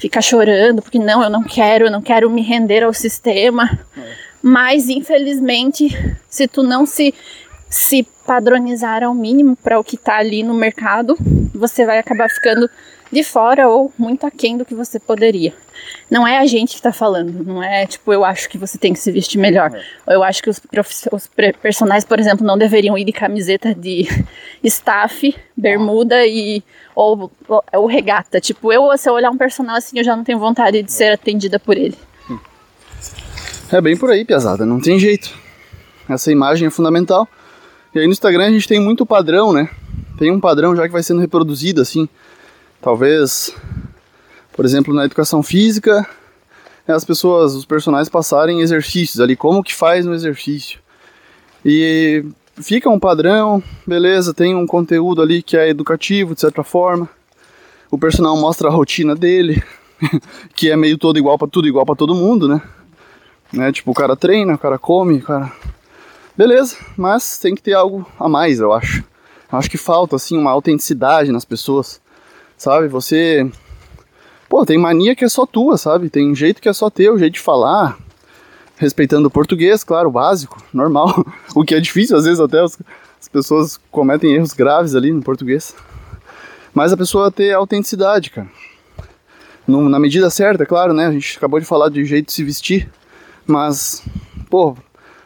[0.02, 3.80] ficar chorando, porque não, eu não quero, eu não quero me render ao sistema.
[4.42, 5.96] Mas, infelizmente,
[6.28, 7.14] se tu não se,
[7.70, 11.16] se padronizar ao mínimo para o que está ali no mercado,
[11.54, 12.68] você vai acabar ficando
[13.12, 15.54] de fora ou muito aquém do que você poderia.
[16.10, 18.94] Não é a gente que está falando, não é tipo, eu acho que você tem
[18.94, 19.72] que se vestir melhor.
[20.08, 20.62] Ou eu acho que os,
[21.12, 21.30] os
[21.62, 24.08] personagens, por exemplo, não deveriam ir de camiseta de
[24.64, 26.64] staff, bermuda e
[26.96, 27.32] ou,
[27.74, 28.40] ou, regata.
[28.40, 31.14] Tipo, eu, se eu olhar um personagem assim, eu já não tenho vontade de ser
[31.14, 31.98] atendida por ele.
[33.72, 35.34] É bem por aí, piazada, não tem jeito.
[36.10, 37.28] Essa imagem é fundamental.
[37.96, 39.70] E aí no Instagram a gente tem muito padrão, né?
[40.18, 42.08] Tem um padrão já que vai sendo reproduzido assim.
[42.82, 43.56] Talvez,
[44.54, 46.06] por exemplo, na educação física,
[46.88, 50.80] as pessoas, os personagens passarem exercícios ali, como que faz no exercício.
[51.64, 52.26] E
[52.60, 57.10] fica um padrão, beleza, tem um conteúdo ali que é educativo de certa forma.
[57.90, 59.62] O personal mostra a rotina dele,
[60.56, 62.62] que é meio todo igual para tudo igual para todo mundo, né?
[63.52, 63.72] né?
[63.72, 65.52] Tipo, o cara treina, o cara come, o cara.
[66.36, 69.04] Beleza, mas tem que ter algo a mais, eu acho.
[69.52, 72.02] Eu acho que falta, assim, uma autenticidade nas pessoas,
[72.58, 72.88] sabe?
[72.88, 73.50] Você.
[74.48, 76.10] Pô, tem mania que é só tua, sabe?
[76.10, 77.98] Tem jeito que é só teu, jeito de falar.
[78.82, 81.24] Respeitando o português, claro, básico, normal.
[81.56, 82.80] O que é difícil, às vezes até os-
[83.22, 85.76] as pessoas cometem erros graves ali no português.
[86.74, 88.48] Mas a pessoa ter autenticidade, cara.
[89.68, 91.06] no, na medida certa, é claro, né?
[91.06, 92.90] A gente acabou de falar de jeito de se vestir,
[93.46, 94.02] mas,
[94.50, 94.76] pô,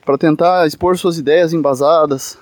[0.05, 2.37] para tentar expor suas ideias embasadas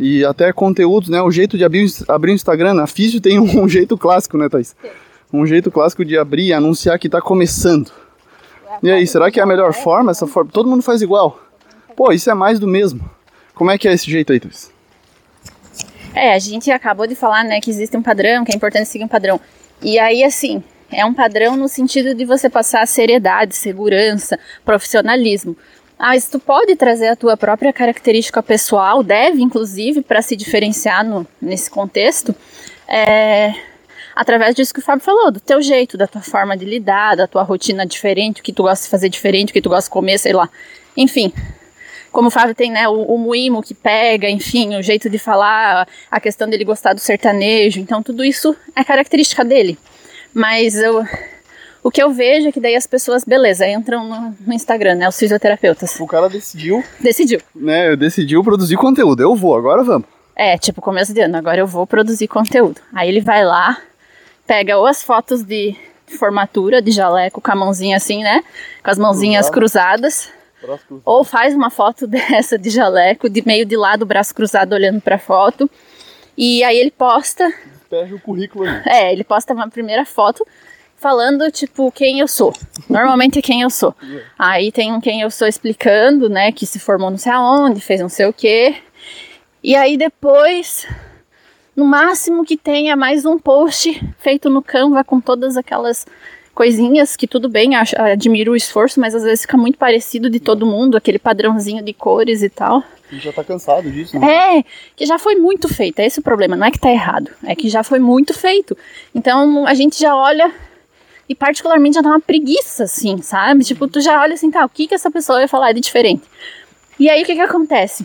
[0.00, 1.20] e até conteúdos, né?
[1.20, 4.48] O jeito de abrir, abrir o Instagram, na Físio tem um, um jeito clássico, né,
[4.48, 4.74] Thaís?
[5.30, 7.90] Um jeito clássico de abrir e anunciar que tá começando.
[8.82, 10.10] E aí, será que é a melhor forma?
[10.10, 10.50] Essa forma?
[10.50, 11.40] Todo mundo faz igual.
[11.96, 13.00] Pô, isso é mais do mesmo.
[13.54, 14.70] Como é que é esse jeito aí, Thaís?
[16.14, 19.04] É, a gente acabou de falar, né, que existe um padrão, que é importante seguir
[19.04, 19.40] um padrão.
[19.82, 25.56] E aí, assim, é um padrão no sentido de você passar seriedade, segurança, profissionalismo.
[25.98, 31.04] Ah, mas tu pode trazer a tua própria característica pessoal, deve inclusive, para se diferenciar
[31.04, 32.34] no, nesse contexto,
[32.86, 33.52] é,
[34.18, 37.28] através disso que o Fábio falou, do teu jeito, da tua forma de lidar, da
[37.28, 39.92] tua rotina diferente, o que tu gosta de fazer diferente, o que tu gosta de
[39.92, 40.50] comer, sei lá.
[40.96, 41.32] Enfim,
[42.10, 45.86] como o Fábio tem, né, o, o muimo que pega, enfim, o jeito de falar,
[46.10, 49.78] a questão dele gostar do sertanejo, então tudo isso é característica dele.
[50.34, 51.04] Mas eu,
[51.80, 55.08] o que eu vejo é que daí as pessoas, beleza, entram no, no, Instagram, né?
[55.08, 55.98] Os fisioterapeutas.
[56.00, 56.82] O cara decidiu.
[56.98, 57.40] Decidiu.
[57.54, 57.94] Né?
[57.94, 59.22] Decidiu produzir conteúdo.
[59.22, 60.08] Eu vou, agora vamos.
[60.34, 62.80] É, tipo, começo de ano, agora eu vou produzir conteúdo.
[62.92, 63.78] Aí ele vai lá,
[64.48, 65.76] pega ou as fotos de
[66.18, 68.42] formatura, de jaleco, com a mãozinha assim, né?
[68.82, 70.32] Com as mãozinhas cruzadas.
[71.04, 75.18] Ou faz uma foto dessa de jaleco, de meio de lado, braço cruzado olhando pra
[75.18, 75.70] foto.
[76.36, 77.52] E aí ele posta
[77.88, 78.82] perde o currículo ali.
[78.86, 80.46] É, ele posta uma primeira foto
[80.96, 82.52] falando, tipo, quem eu sou.
[82.88, 83.94] Normalmente quem eu sou.
[84.38, 88.00] Aí tem um quem eu sou explicando, né, que se formou não sei aonde, fez
[88.00, 88.76] não sei o quê.
[89.62, 90.86] E aí depois,
[91.78, 96.04] no máximo que tenha mais um post feito no Canva com todas aquelas
[96.52, 100.40] coisinhas que tudo bem, acho, admiro o esforço, mas às vezes fica muito parecido de
[100.40, 102.82] todo mundo, aquele padrãozinho de cores e tal.
[103.12, 104.58] E já tá cansado disso, né?
[104.58, 104.64] É,
[104.96, 106.00] que já foi muito feito.
[106.00, 106.56] É esse o problema.
[106.56, 107.30] Não é que tá errado.
[107.44, 108.76] É que já foi muito feito.
[109.14, 110.52] Então a gente já olha
[111.28, 113.62] e particularmente já dá uma preguiça, assim, sabe?
[113.62, 116.24] Tipo, tu já olha assim, tá, o que que essa pessoa vai falar de diferente?
[116.98, 118.04] E aí o que que acontece?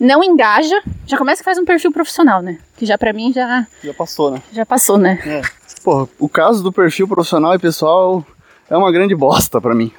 [0.00, 2.58] Não engaja, já começa que faz um perfil profissional, né?
[2.82, 3.64] Que já pra mim já.
[3.80, 4.42] Já passou, né?
[4.52, 5.16] Já passou, né?
[5.24, 5.40] É.
[5.84, 8.26] Pô, o caso do perfil profissional e pessoal
[8.68, 9.92] é uma grande bosta pra mim.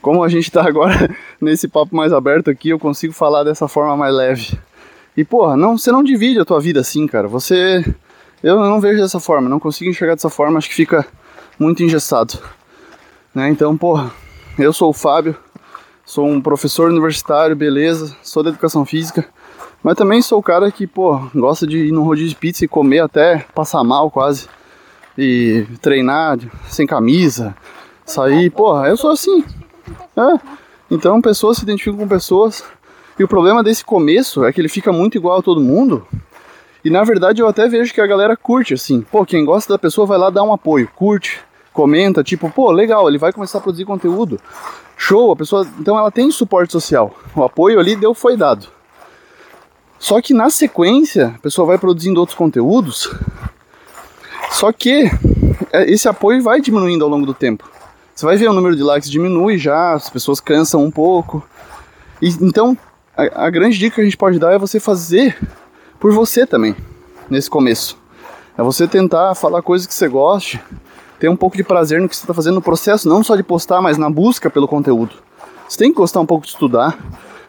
[0.00, 3.94] como a gente tá agora nesse papo mais aberto aqui, eu consigo falar dessa forma
[3.98, 4.58] mais leve.
[5.14, 7.28] E porra, não, você não divide a tua vida assim, cara.
[7.28, 7.84] Você
[8.42, 11.06] eu não vejo dessa forma, não consigo enxergar dessa forma, acho que fica
[11.58, 12.38] muito engessado.
[13.34, 13.50] Né?
[13.50, 14.10] Então, porra,
[14.58, 15.36] eu sou o Fábio,
[16.02, 19.28] sou um professor universitário, beleza, sou da educação física,
[19.82, 22.68] mas também sou o cara que, pô, gosta de ir num rodízio de pizza e
[22.68, 24.48] comer até passar mal quase.
[25.16, 27.56] E treinar sem camisa,
[28.04, 29.44] sair, porra, eu sou assim.
[30.16, 30.40] É.
[30.90, 32.62] Então pessoas se identificam com pessoas.
[33.18, 36.06] E o problema desse começo é que ele fica muito igual a todo mundo.
[36.84, 39.00] E na verdade eu até vejo que a galera curte assim.
[39.00, 41.40] Pô, quem gosta da pessoa vai lá dar um apoio, curte,
[41.72, 44.38] comenta, tipo, pô, legal, ele vai começar a produzir conteúdo.
[44.96, 47.14] Show, a pessoa, então ela tem suporte social.
[47.34, 48.75] O apoio ali deu foi dado.
[50.06, 53.12] Só que na sequência, a pessoa vai produzindo outros conteúdos.
[54.52, 55.10] Só que
[55.72, 57.68] é, esse apoio vai diminuindo ao longo do tempo.
[58.14, 61.44] Você vai ver o número de likes diminui já, as pessoas cansam um pouco.
[62.22, 62.78] E, então,
[63.16, 65.36] a, a grande dica que a gente pode dar é você fazer
[65.98, 66.76] por você também,
[67.28, 67.98] nesse começo.
[68.56, 70.60] É você tentar falar coisas que você goste,
[71.18, 73.42] ter um pouco de prazer no que você está fazendo no processo, não só de
[73.42, 75.16] postar, mas na busca pelo conteúdo.
[75.68, 76.96] Você tem que gostar um pouco de estudar,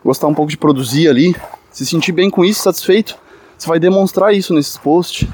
[0.03, 1.35] gostar um pouco de produzir ali,
[1.77, 3.15] se sentir bem com isso, satisfeito.
[3.55, 5.29] Você vai demonstrar isso nesses posts.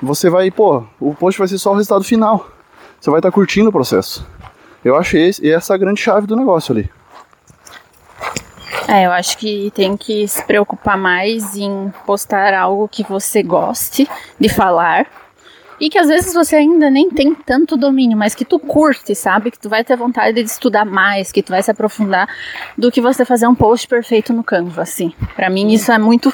[0.00, 2.48] Você vai, pô, o post vai ser só o resultado final.
[3.00, 4.24] Você vai estar tá curtindo o processo.
[4.84, 6.88] Eu achei esse, essa a grande chave do negócio ali.
[8.86, 14.08] É, eu acho que tem que se preocupar mais em postar algo que você goste
[14.38, 15.08] de falar
[15.80, 19.50] e que às vezes você ainda nem tem tanto domínio, mas que tu curte, sabe?
[19.50, 22.28] Que tu vai ter vontade de estudar mais, que tu vai se aprofundar
[22.76, 25.14] do que você fazer um post perfeito no Canva, assim.
[25.34, 26.32] Para mim isso é muito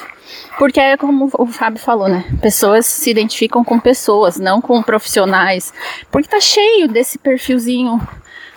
[0.57, 2.25] porque é como o Fábio falou, né?
[2.41, 5.73] Pessoas se identificam com pessoas, não com profissionais.
[6.11, 8.01] Porque tá cheio desse perfilzinho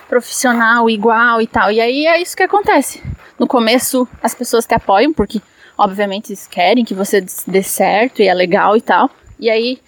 [0.08, 1.70] profissional igual e tal.
[1.70, 3.00] E aí é isso que acontece.
[3.38, 5.40] No começo as pessoas te apoiam porque
[5.78, 9.08] obviamente eles querem que você dê certo e é legal e tal.
[9.38, 9.78] E aí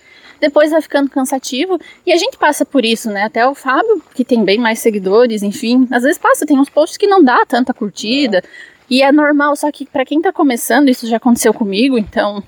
[0.43, 3.23] depois vai ficando cansativo e a gente passa por isso, né?
[3.23, 6.97] Até o Fábio, que tem bem mais seguidores, enfim, às vezes passa, tem uns posts
[6.97, 8.43] que não dá tanta curtida.
[8.91, 12.43] E é normal, só que para quem tá começando, isso já aconteceu comigo, então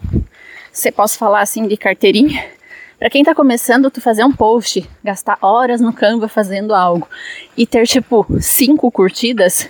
[0.73, 2.45] você posso falar assim de carteirinha
[2.99, 7.09] para quem tá começando, tu fazer um post, gastar horas no Canva fazendo algo
[7.57, 9.69] e ter tipo cinco curtidas,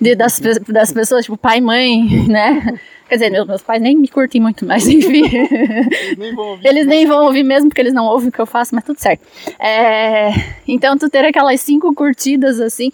[0.00, 2.78] de, das, das pessoas, tipo pai e mãe, né?
[3.08, 5.24] Quer dizer, meus, meus pais nem me curtem muito, mas enfim.
[5.24, 8.38] Eles nem vão ouvir, eles nem vão ouvir mesmo, porque eles não ouvem o que
[8.38, 9.22] eu faço, mas tudo certo.
[9.58, 10.30] É,
[10.66, 12.92] então, tu ter aquelas cinco curtidas assim,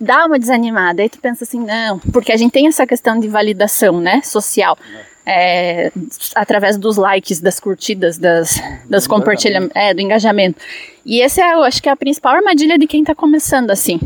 [0.00, 1.02] dá uma desanimada.
[1.02, 4.76] Aí tu pensa assim, não, porque a gente tem essa questão de validação, né, social.
[5.26, 5.90] É,
[6.34, 8.60] através dos likes, das curtidas, das,
[8.90, 10.60] das compartilhamentos, é, do engajamento.
[11.06, 13.98] E esse é, eu acho que é a principal armadilha de quem está começando assim.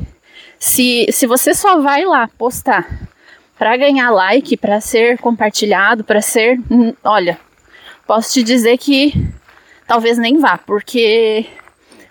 [0.58, 3.08] Se, se você só vai lá postar
[3.58, 7.38] para ganhar like, para ser compartilhado, para ser, hum, olha,
[8.06, 9.12] posso te dizer que
[9.86, 11.46] talvez nem vá, porque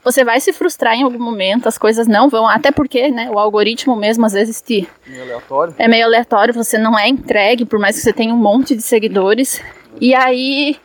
[0.03, 3.37] você vai se frustrar em algum momento, as coisas não vão, até porque, né, o
[3.37, 5.75] algoritmo mesmo às vezes te meio aleatório.
[5.77, 8.81] é meio aleatório, você não é entregue, por mais que você tenha um monte de
[8.81, 9.61] seguidores,
[9.99, 10.77] e aí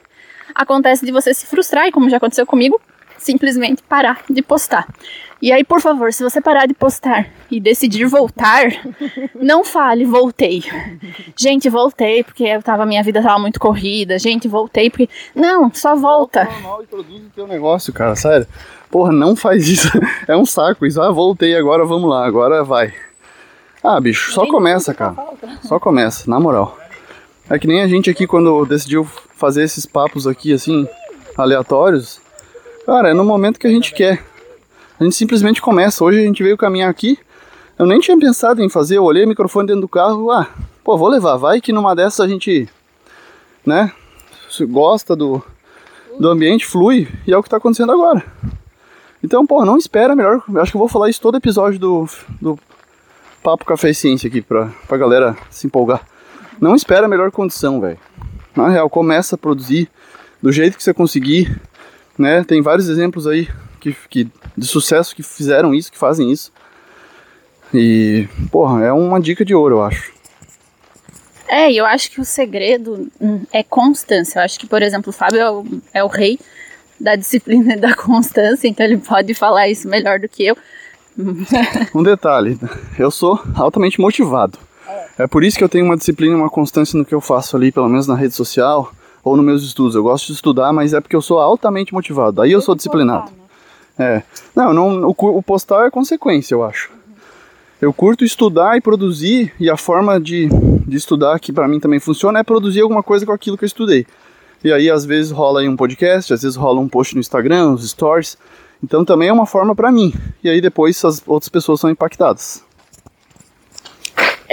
[0.55, 2.81] acontece de você se frustrar, e como já aconteceu comigo,
[3.17, 4.87] simplesmente parar de postar.
[5.43, 8.71] E aí, por favor, se você parar de postar e decidir voltar,
[9.35, 10.63] não fale voltei.
[11.37, 14.21] Gente, voltei porque eu tava, minha vida tava muito corrida.
[14.21, 15.09] Gente, voltei porque.
[15.35, 16.45] Não, só volta.
[16.45, 18.47] Normal e produz o teu negócio, cara, sério.
[18.89, 19.91] Porra, não faz isso.
[20.29, 21.03] É um saco isso.
[21.03, 22.95] Ah, voltei agora, vamos lá, agora vai.
[23.83, 25.17] Ah, bicho, só começa, cara.
[25.63, 26.79] Só começa, na moral.
[27.51, 30.87] É que nem a gente aqui quando decidiu fazer esses papos aqui assim,
[31.37, 32.21] aleatórios.
[32.87, 34.23] Cara, é no momento que a gente quer.
[35.03, 36.05] A gente simplesmente começa.
[36.05, 37.19] Hoje a gente veio caminhar aqui.
[37.77, 38.99] Eu nem tinha pensado em fazer.
[38.99, 40.31] Eu olhei o microfone dentro do carro.
[40.31, 40.49] Ah,
[40.85, 41.37] pô, vou levar.
[41.37, 42.69] Vai que numa dessas a gente,
[43.67, 43.91] né,
[44.69, 45.43] gosta do,
[46.21, 47.09] do ambiente, flui.
[47.27, 48.25] E é o que tá acontecendo agora.
[49.25, 50.41] Então, pô, não espera melhor.
[50.55, 52.09] Acho que eu vou falar isso todo episódio do,
[52.41, 52.57] do
[53.43, 56.07] Papo Café e Ciência aqui pra, pra galera se empolgar.
[56.61, 57.99] Não espera a melhor condição, velho.
[58.55, 59.91] Na real, começa a produzir
[60.41, 61.61] do jeito que você conseguir.
[62.17, 62.45] Né?
[62.45, 63.49] Tem vários exemplos aí
[63.83, 66.53] que, que, de sucesso que fizeram isso, que fazem isso.
[67.75, 70.13] E, porra, é uma dica de ouro, eu acho.
[71.49, 74.39] É, eu acho que o segredo hum, é constância.
[74.39, 76.39] Eu acho que, por exemplo, o Fábio é o, é o rei
[76.99, 80.57] da disciplina e da constância, então ele pode falar isso melhor do que eu.
[81.95, 82.59] um detalhe,
[82.99, 84.59] eu sou altamente motivado.
[85.19, 87.57] É por isso que eu tenho uma disciplina e uma constância no que eu faço
[87.57, 89.95] ali, pelo menos na rede social ou nos meus estudos.
[89.95, 92.41] Eu gosto de estudar, mas é porque eu sou altamente motivado.
[92.41, 93.42] Aí eu sou disciplinado.
[93.99, 94.23] É.
[94.55, 96.91] Não, não o, o postar é consequência, eu acho.
[97.81, 100.49] Eu curto estudar e produzir, e a forma de,
[100.87, 103.67] de estudar que para mim também funciona é produzir alguma coisa com aquilo que eu
[103.67, 104.07] estudei.
[104.63, 107.73] E aí às vezes rola aí um podcast, às vezes rola um post no Instagram,
[107.73, 108.39] os stories.
[108.83, 110.15] Então também é uma forma para mim.
[110.45, 112.63] E aí depois as outras pessoas são impactadas.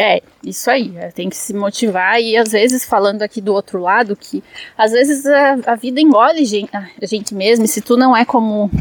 [0.01, 3.81] É, isso aí, é, tem que se motivar e às vezes falando aqui do outro
[3.81, 4.41] lado que
[4.77, 8.23] às vezes a, a vida engole gente, a gente mesmo, e se tu não é
[8.23, 8.71] como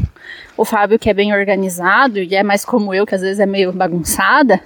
[0.56, 3.46] o Fábio que é bem organizado e é mais como eu que às vezes é
[3.46, 4.60] meio bagunçada,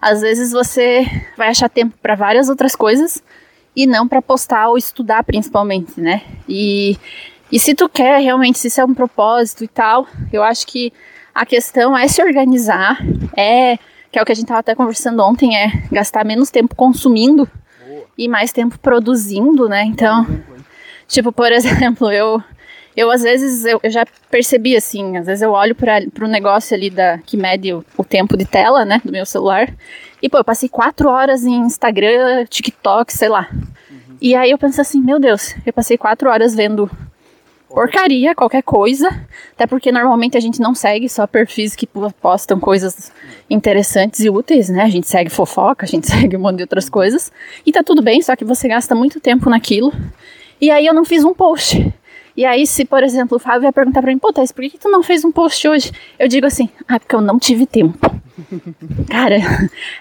[0.00, 1.04] às vezes você
[1.36, 3.22] vai achar tempo para várias outras coisas
[3.76, 6.22] e não para postar ou estudar principalmente, né?
[6.48, 6.96] E
[7.52, 10.90] e se tu quer realmente, se isso é um propósito e tal, eu acho que
[11.34, 12.98] a questão é se organizar,
[13.36, 13.78] é
[14.10, 17.48] que é o que a gente estava até conversando ontem, é gastar menos tempo consumindo
[17.86, 18.04] Boa.
[18.16, 19.84] e mais tempo produzindo, né?
[19.84, 20.26] Então,
[21.06, 22.42] tipo, por exemplo, eu
[22.96, 26.76] eu às vezes eu, eu já percebi assim, às vezes eu olho para o negócio
[26.76, 29.72] ali da que mede o, o, tempo de tela, né, do meu celular,
[30.20, 33.48] e pô, eu passei quatro horas em Instagram, TikTok, sei lá.
[33.52, 34.16] Uhum.
[34.20, 36.90] E aí eu penso assim, meu Deus, eu passei quatro horas vendo
[37.68, 39.08] porcaria, qualquer coisa.
[39.52, 41.86] Até porque normalmente a gente não segue só perfis que
[42.20, 43.12] postam coisas
[43.48, 44.82] interessantes e úteis, né?
[44.82, 47.30] A gente segue fofoca, a gente segue um monte de outras coisas.
[47.64, 49.92] E tá tudo bem, só que você gasta muito tempo naquilo.
[50.60, 51.92] E aí eu não fiz um post.
[52.36, 54.70] E aí, se, por exemplo, o Fábio vai perguntar pra mim, pô, Thais, por que,
[54.70, 55.90] que tu não fez um post hoje?
[56.16, 57.98] Eu digo assim, ah, porque eu não tive tempo.
[59.10, 59.38] Cara,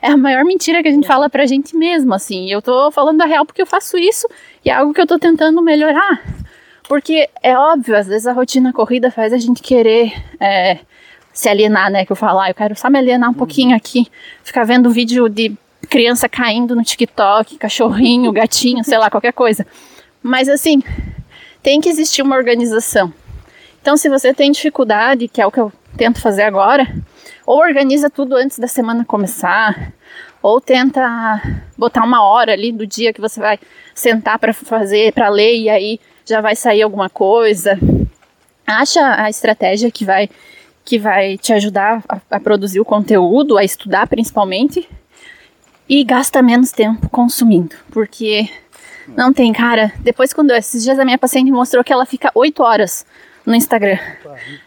[0.04, 2.52] é a maior mentira que a gente fala pra gente mesmo, assim.
[2.52, 4.28] Eu tô falando a real porque eu faço isso
[4.64, 6.24] e é algo que eu tô tentando melhorar.
[6.88, 10.80] Porque é óbvio, às vezes a rotina corrida faz a gente querer é,
[11.34, 12.06] se alienar, né?
[12.06, 13.38] Que eu falo, ah, eu quero só me alienar um uhum.
[13.38, 14.08] pouquinho aqui,
[14.44, 15.56] ficar vendo vídeo de
[15.90, 19.68] criança caindo no TikTok, cachorrinho, gatinho, sei lá, qualquer coisa.
[20.24, 20.82] Mas assim,
[21.62, 23.14] tem que existir uma organização.
[23.82, 26.88] Então, se você tem dificuldade, que é o que eu tento fazer agora,
[27.46, 29.94] ou organiza tudo antes da semana começar,
[30.42, 31.42] ou tenta
[31.78, 33.60] botar uma hora ali do dia que você vai
[33.94, 37.80] sentar para fazer, para ler e aí já vai sair alguma coisa.
[38.66, 40.30] Acha a estratégia que vai
[40.84, 44.88] que vai te ajudar a, a produzir o conteúdo, a estudar principalmente,
[45.88, 48.50] e gasta menos tempo consumindo, porque
[49.06, 49.92] não tem, cara.
[50.00, 53.06] Depois, quando esses dias a minha paciente mostrou que ela fica 8 horas
[53.46, 53.98] no Instagram.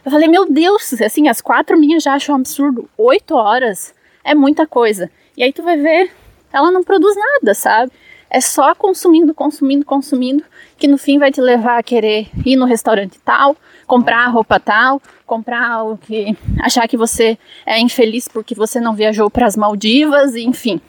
[0.05, 2.87] Eu falei, meu Deus, assim, as quatro minhas já acham um absurdo.
[2.95, 3.93] 8 horas
[4.23, 5.09] é muita coisa.
[5.35, 6.11] E aí tu vai ver,
[6.53, 7.91] ela não produz nada, sabe?
[8.33, 10.41] É só consumindo, consumindo, consumindo,
[10.77, 15.01] que no fim vai te levar a querer ir no restaurante tal, comprar roupa tal,
[15.25, 20.33] comprar algo que achar que você é infeliz porque você não viajou para as Maldivas,
[20.37, 20.79] enfim.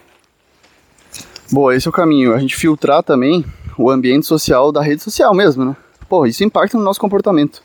[1.51, 2.33] Boa, esse é o caminho.
[2.33, 3.45] A gente filtrar também
[3.77, 5.77] o ambiente social da rede social mesmo, né?
[6.09, 7.61] Pô, isso impacta no nosso comportamento.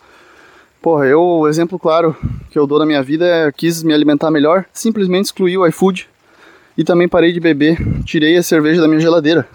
[0.81, 2.17] Porra, eu, o exemplo claro
[2.49, 6.09] que eu dou na minha vida é quis me alimentar melhor, simplesmente excluí o iFood
[6.75, 9.47] e também parei de beber, tirei a cerveja da minha geladeira.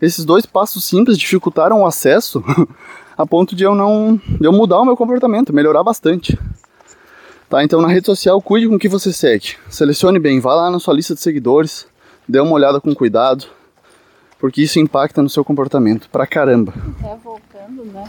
[0.00, 2.42] Esses dois passos simples dificultaram o acesso
[3.16, 6.38] a ponto de eu não de eu mudar o meu comportamento, melhorar bastante.
[7.48, 9.56] Tá, então na rede social cuide com o que você segue.
[9.68, 11.86] Selecione bem, vá lá na sua lista de seguidores,
[12.28, 13.46] dê uma olhada com cuidado,
[14.38, 16.74] porque isso impacta no seu comportamento pra caramba.
[16.98, 18.04] Até voltando, né?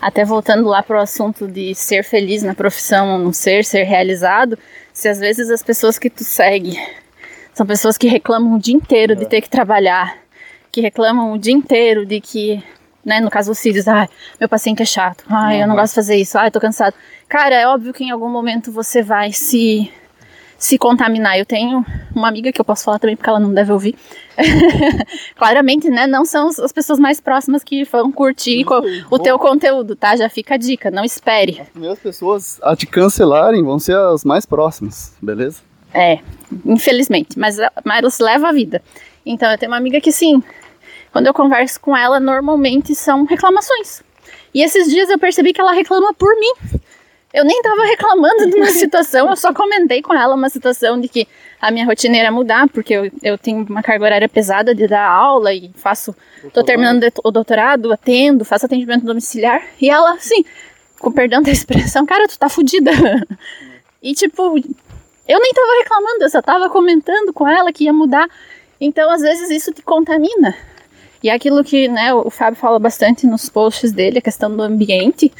[0.00, 4.56] Até voltando lá pro assunto de ser feliz na profissão ou não ser, ser realizado,
[4.92, 6.76] se às vezes as pessoas que tu segue
[7.54, 9.26] são pessoas que reclamam o dia inteiro de é.
[9.26, 10.21] ter que trabalhar,
[10.72, 12.62] que reclamam o dia inteiro de que,
[13.04, 14.08] né, no caso os filhos, ah,
[14.40, 16.94] meu paciente é chato, ah, eu não gosto de fazer isso, ah, eu tô cansado.
[17.28, 19.92] Cara, é óbvio que em algum momento você vai se
[20.62, 21.36] se contaminar.
[21.36, 23.96] Eu tenho uma amiga que eu posso falar também porque ela não deve ouvir.
[25.34, 26.06] Claramente, né?
[26.06, 28.64] Não são as pessoas mais próximas que vão curtir
[29.10, 30.14] o teu conteúdo, tá?
[30.14, 31.60] Já fica a dica, não espere.
[31.60, 35.62] As primeiras pessoas a te cancelarem vão ser as mais próximas, beleza?
[35.92, 36.20] É,
[36.64, 38.80] infelizmente, mas, mas leva a vida.
[39.24, 40.42] Então, eu tenho uma amiga que, sim,
[41.12, 44.02] quando eu converso com ela, normalmente são reclamações.
[44.54, 46.80] E esses dias eu percebi que ela reclama por mim.
[47.32, 51.08] Eu nem tava reclamando de uma situação, eu só comentei com ela uma situação de
[51.08, 51.26] que
[51.60, 55.06] a minha rotina era mudar, porque eu, eu tenho uma carga horária pesada de dar
[55.06, 56.14] aula e faço.
[56.42, 56.52] Doutorado.
[56.52, 59.62] tô terminando o doutorado, atendo, faço atendimento domiciliar.
[59.80, 60.44] E ela, assim,
[60.98, 62.90] com perdão da expressão, cara, tu tá fudida.
[64.04, 64.58] E tipo,
[65.28, 68.28] eu nem tava reclamando, eu só tava comentando com ela que ia mudar.
[68.84, 70.56] Então, às vezes, isso te contamina.
[71.22, 74.60] E é aquilo que né, o Fábio fala bastante nos posts dele, a questão do
[74.60, 75.32] ambiente.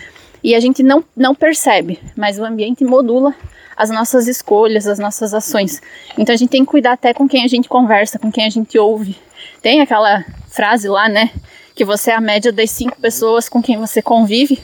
[0.45, 3.34] E a gente não, não percebe, mas o ambiente modula
[3.76, 5.82] as nossas escolhas, as nossas ações.
[6.16, 8.49] Então a gente tem que cuidar até com quem a gente conversa, com quem a
[8.49, 9.16] gente ouve.
[9.61, 11.30] Tem aquela frase lá, né?
[11.74, 14.62] Que você é a média das cinco pessoas com quem você convive.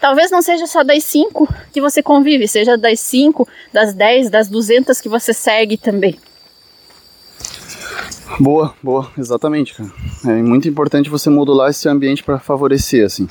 [0.00, 4.48] Talvez não seja só das cinco que você convive, seja das cinco, das dez, das
[4.48, 6.18] duzentas que você segue também.
[8.38, 9.90] Boa, boa, exatamente, cara.
[10.26, 13.28] É muito importante você modular esse ambiente para favorecer, assim.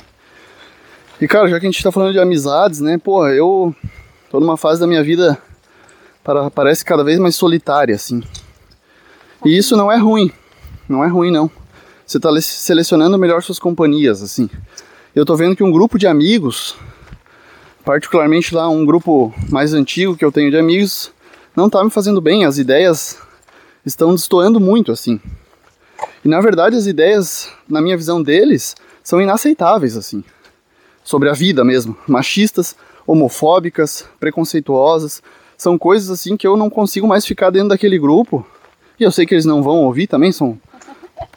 [1.20, 2.98] E cara, já que a gente tá falando de amizades, né?
[2.98, 3.74] Porra, eu
[4.30, 5.38] tô numa fase da minha vida
[6.22, 8.22] para, parece cada vez mais solitária, assim.
[9.44, 10.30] E isso não é ruim.
[10.88, 11.50] Não é ruim, não.
[12.06, 14.50] Você tá selecionando melhor suas companhias, assim.
[15.14, 16.76] Eu tô vendo que um grupo de amigos,
[17.84, 21.12] particularmente lá um grupo mais antigo que eu tenho de amigos,
[21.54, 22.44] não tá me fazendo bem.
[22.44, 23.18] As ideias
[23.86, 25.18] estão destoando muito, assim.
[26.22, 30.22] E na verdade as ideias, na minha visão deles, são inaceitáveis, assim
[31.06, 32.76] sobre a vida mesmo, machistas,
[33.06, 35.22] homofóbicas, preconceituosas,
[35.56, 38.44] são coisas assim que eu não consigo mais ficar dentro daquele grupo.
[38.98, 40.58] E eu sei que eles não vão ouvir também, são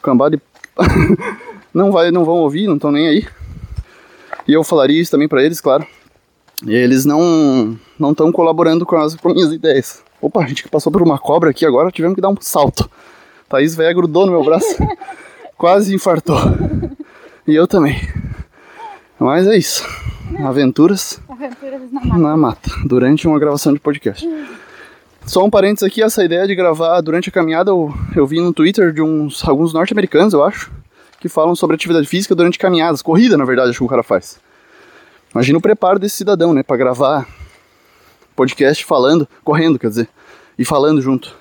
[0.02, 0.42] cambada de
[1.72, 3.28] não vai, não vão ouvir, não estão nem aí.
[4.48, 5.86] E eu falaria isso também para eles, claro.
[6.66, 10.02] E eles não não estão colaborando com as com minhas ideias.
[10.20, 12.90] Opa, a gente que passou por uma cobra aqui agora, tivemos que dar um salto.
[13.48, 14.76] Thaís velha grudou no meu braço.
[15.56, 16.38] Quase infartou.
[17.46, 18.00] E eu também.
[19.18, 19.84] Mas é isso.
[20.38, 22.18] Aventuras, Aventuras na, mata.
[22.18, 22.70] na mata.
[22.84, 24.26] Durante uma gravação de podcast.
[25.26, 28.52] Só um parênteses aqui, essa ideia de gravar durante a caminhada eu, eu vi no
[28.52, 30.72] Twitter de uns alguns norte-americanos, eu acho,
[31.20, 34.40] que falam sobre atividade física durante caminhadas, corrida na verdade, acho que o cara faz.
[35.34, 37.26] Imagina o preparo desse cidadão, né, para gravar
[38.40, 40.08] podcast falando, correndo, quer dizer,
[40.58, 41.36] e falando junto.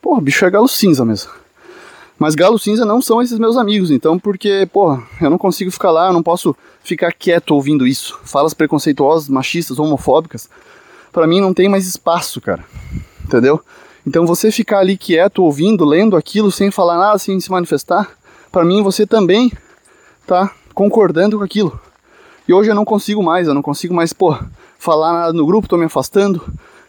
[0.00, 1.30] Pô, bicho é galo cinza mesmo.
[2.18, 5.90] Mas galo cinza não são esses meus amigos, então, porque, pô, eu não consigo ficar
[5.90, 8.18] lá, eu não posso ficar quieto ouvindo isso.
[8.24, 10.48] Falas preconceituosas, machistas, homofóbicas.
[11.12, 12.64] para mim não tem mais espaço, cara.
[13.22, 13.60] Entendeu?
[14.06, 18.10] Então você ficar ali quieto, ouvindo, lendo aquilo, sem falar nada, sem se manifestar,
[18.50, 19.52] para mim você também
[20.26, 21.78] tá concordando com aquilo.
[22.48, 24.34] E hoje eu não consigo mais, eu não consigo mais, pô,
[24.82, 26.42] falar nada no grupo, tô me afastando,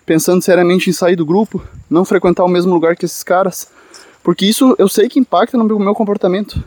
[0.05, 3.69] pensando seriamente em sair do grupo, não frequentar o mesmo lugar que esses caras
[4.23, 6.63] porque isso eu sei que impacta no meu comportamento.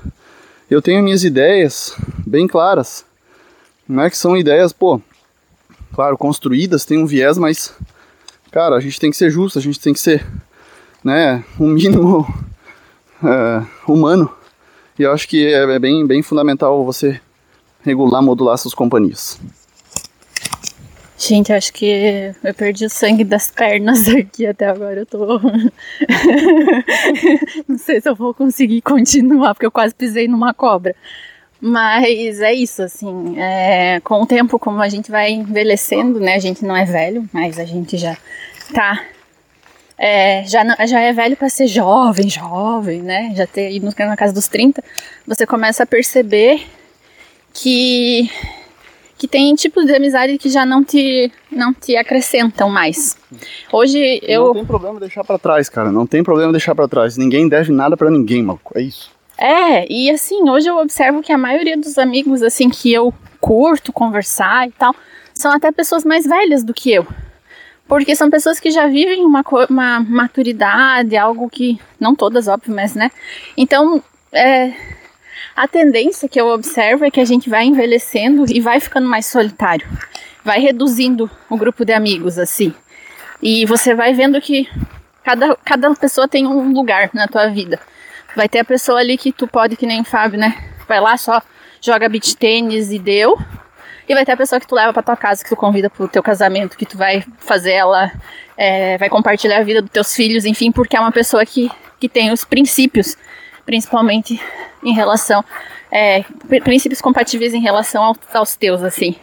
[0.71, 1.97] Eu tenho minhas ideias
[2.27, 3.05] bem claras.
[3.89, 5.01] Não é que são ideias, pô,
[5.95, 7.73] claro, construídas, tem um viés, mas,
[8.51, 10.27] cara, a gente tem que ser justo, a gente tem que ser,
[11.05, 12.27] né, um mínimo
[13.25, 14.31] é, humano.
[14.99, 17.21] E eu acho que é, é bem, bem fundamental você
[17.83, 19.41] regular, modular suas companhias.
[21.19, 25.01] Gente, acho que eu perdi o sangue das pernas aqui até agora.
[25.01, 25.41] Eu tô.
[27.67, 30.95] Não sei se eu vou conseguir continuar, porque eu quase pisei numa cobra.
[31.59, 33.41] Mas é isso, assim.
[33.41, 33.99] É...
[34.01, 36.35] Com o tempo, como a gente vai envelhecendo, né?
[36.35, 38.15] A gente não é velho, mas a gente já
[38.75, 39.03] tá.
[39.99, 43.33] É, já, já é velho para ser jovem, jovem, né?
[43.35, 44.85] Já ter ido na casa dos 30.
[45.27, 46.67] Você começa a perceber
[47.55, 48.31] que
[49.19, 53.17] que tem tipos de amizade que já não te não te acrescentam mais.
[53.73, 55.91] Hoje eu Não tem problema deixar para trás, cara.
[55.91, 57.17] Não tem problema deixar para trás.
[57.17, 58.77] Ninguém deve nada para ninguém, maluco.
[58.77, 59.11] É isso.
[59.39, 63.93] É, e assim, hoje eu observo que a maioria dos amigos assim que eu curto
[63.93, 64.95] conversar e tal,
[65.35, 67.07] são até pessoas mais velhas do que eu.
[67.87, 71.79] Porque são pessoas que já vivem uma, uma maturidade, algo que.
[72.01, 73.11] Não todas, óbvio, mas né?
[73.57, 74.03] Então,
[74.33, 74.73] é,
[75.57, 79.25] a tendência que eu observo é que a gente vai envelhecendo e vai ficando mais
[79.25, 79.89] solitário.
[80.45, 82.75] Vai reduzindo o grupo de amigos, assim.
[83.43, 84.69] E você vai vendo que
[85.25, 87.81] cada, cada pessoa tem um lugar na tua vida.
[88.37, 90.63] Vai ter a pessoa ali que tu pode, que nem o Fábio, né?
[90.87, 91.43] Vai lá, só
[91.81, 93.39] joga beach tênis e deu.
[94.07, 96.07] E vai ter a pessoa que tu leva pra tua casa, que tu convida pro
[96.07, 98.13] teu casamento, que tu vai fazer ela,
[98.57, 102.09] é, vai compartilhar a vida dos teus filhos, enfim, porque é uma pessoa que, que
[102.09, 103.17] tem os princípios,
[103.67, 104.41] principalmente
[104.83, 105.45] em relação,
[105.91, 106.23] é,
[106.63, 109.17] princípios compatíveis em relação ao, aos teus, assim.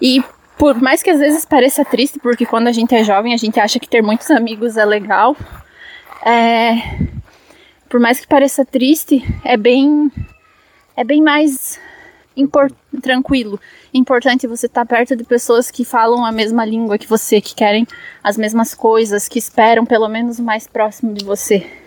[0.00, 0.24] E
[0.58, 3.60] por mais que às vezes pareça triste, porque quando a gente é jovem a gente
[3.60, 5.36] acha que ter muitos amigos é legal,
[6.24, 6.76] é,
[7.88, 10.10] por mais que pareça triste, é bem,
[10.96, 11.78] é bem mais
[12.36, 12.72] import,
[13.02, 13.60] tranquilo.
[13.92, 17.54] Importante você estar tá perto de pessoas que falam a mesma língua que você, que
[17.54, 17.86] querem
[18.22, 21.83] as mesmas coisas, que esperam pelo menos mais próximo de você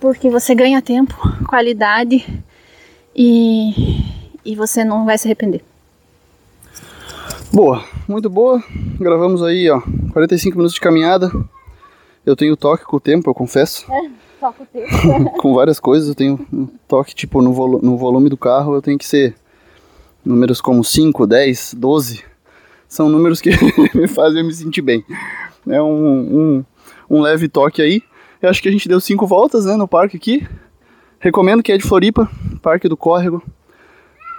[0.00, 1.14] porque você ganha tempo,
[1.48, 2.24] qualidade
[3.14, 4.02] e,
[4.44, 5.62] e você não vai se arrepender.
[7.52, 8.62] Boa, muito boa.
[8.98, 9.80] Gravamos aí, ó,
[10.12, 11.30] 45 minutos de caminhada.
[12.26, 13.86] Eu tenho toque com o tempo, eu confesso.
[13.92, 15.30] É, toque o tempo.
[15.38, 18.82] com várias coisas, eu tenho um toque, tipo, no, volu no volume do carro, eu
[18.82, 19.34] tenho que ser
[20.24, 22.24] números como 5, 10, 12.
[22.88, 23.50] São números que
[23.94, 25.04] me fazem me sentir bem.
[25.68, 26.64] É um, um,
[27.08, 28.02] um leve toque aí.
[28.44, 30.46] Eu acho que a gente deu cinco voltas né, no parque aqui.
[31.18, 32.30] Recomendo que é de Floripa,
[32.60, 33.42] Parque do Córrego.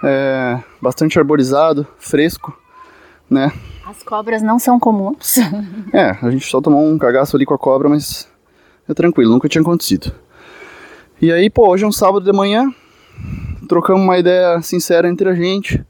[0.04, 2.56] É bastante arborizado, fresco,
[3.28, 3.50] né?
[3.84, 5.38] As cobras não são comuns.
[5.92, 8.28] é, a gente só tomou um cagaço ali com a cobra, mas
[8.88, 10.12] é tranquilo, nunca tinha acontecido.
[11.20, 12.72] E aí, pô, hoje é um sábado de manhã,
[13.68, 15.84] trocamos uma ideia sincera entre a gente,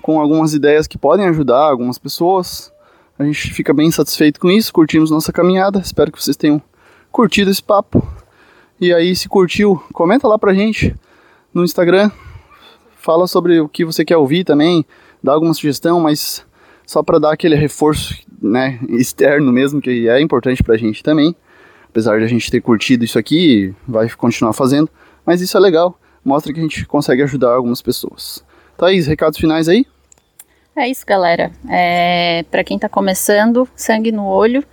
[0.00, 2.72] com algumas ideias que podem ajudar algumas pessoas.
[3.18, 6.62] A gente fica bem satisfeito com isso, curtimos nossa caminhada, espero que vocês tenham
[7.10, 8.06] curtido esse papo.
[8.80, 10.94] E aí, se curtiu, comenta lá pra gente
[11.52, 12.10] no Instagram.
[12.96, 14.84] Fala sobre o que você quer ouvir também,
[15.22, 16.44] dá alguma sugestão, mas
[16.86, 21.34] só para dar aquele reforço, né, externo mesmo, que é importante pra gente também.
[21.88, 24.88] Apesar de a gente ter curtido isso aqui, vai continuar fazendo,
[25.24, 28.44] mas isso é legal, mostra que a gente consegue ajudar algumas pessoas.
[28.76, 29.86] Thaís, recados finais aí?
[30.76, 31.50] É isso, galera.
[31.68, 34.64] É, para quem tá começando, sangue no olho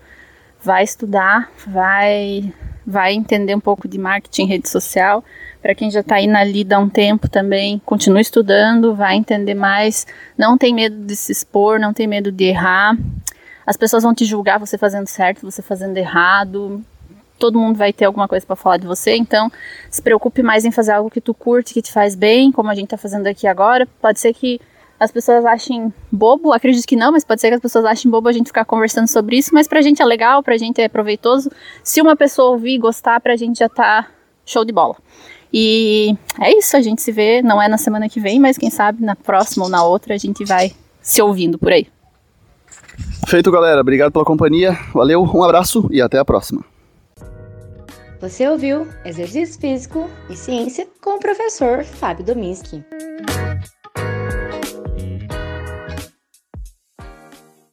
[0.68, 2.54] vai estudar, vai
[2.86, 5.24] vai entender um pouco de marketing rede social.
[5.62, 9.54] Para quem já está aí na lida há um tempo também, continue estudando, vai entender
[9.54, 10.06] mais.
[10.38, 12.98] Não tem medo de se expor, não tem medo de errar.
[13.66, 16.82] As pessoas vão te julgar você fazendo certo, você fazendo errado.
[17.40, 19.52] Todo mundo vai ter alguma coisa para falar de você, então
[19.90, 22.76] se preocupe mais em fazer algo que tu curte, que te faz bem, como a
[22.76, 23.88] gente está fazendo aqui agora.
[24.02, 24.60] Pode ser que
[25.00, 28.28] as pessoas achem bobo, acredito que não, mas pode ser que as pessoas achem bobo
[28.28, 31.52] a gente ficar conversando sobre isso, mas pra gente é legal, pra gente é proveitoso.
[31.84, 34.08] Se uma pessoa ouvir e gostar, pra gente já tá
[34.46, 34.96] show de bola.
[35.54, 38.70] E é isso, a gente se vê, não é na semana que vem, mas quem
[38.70, 41.88] sabe na próxima ou na outra a gente vai se ouvindo por aí.
[43.28, 43.82] Feito, galera.
[43.82, 44.78] Obrigado pela companhia.
[44.94, 46.64] Valeu, um abraço e até a próxima.
[48.20, 52.84] Você ouviu Exercício Físico e Ciência com o professor Fábio Dominski.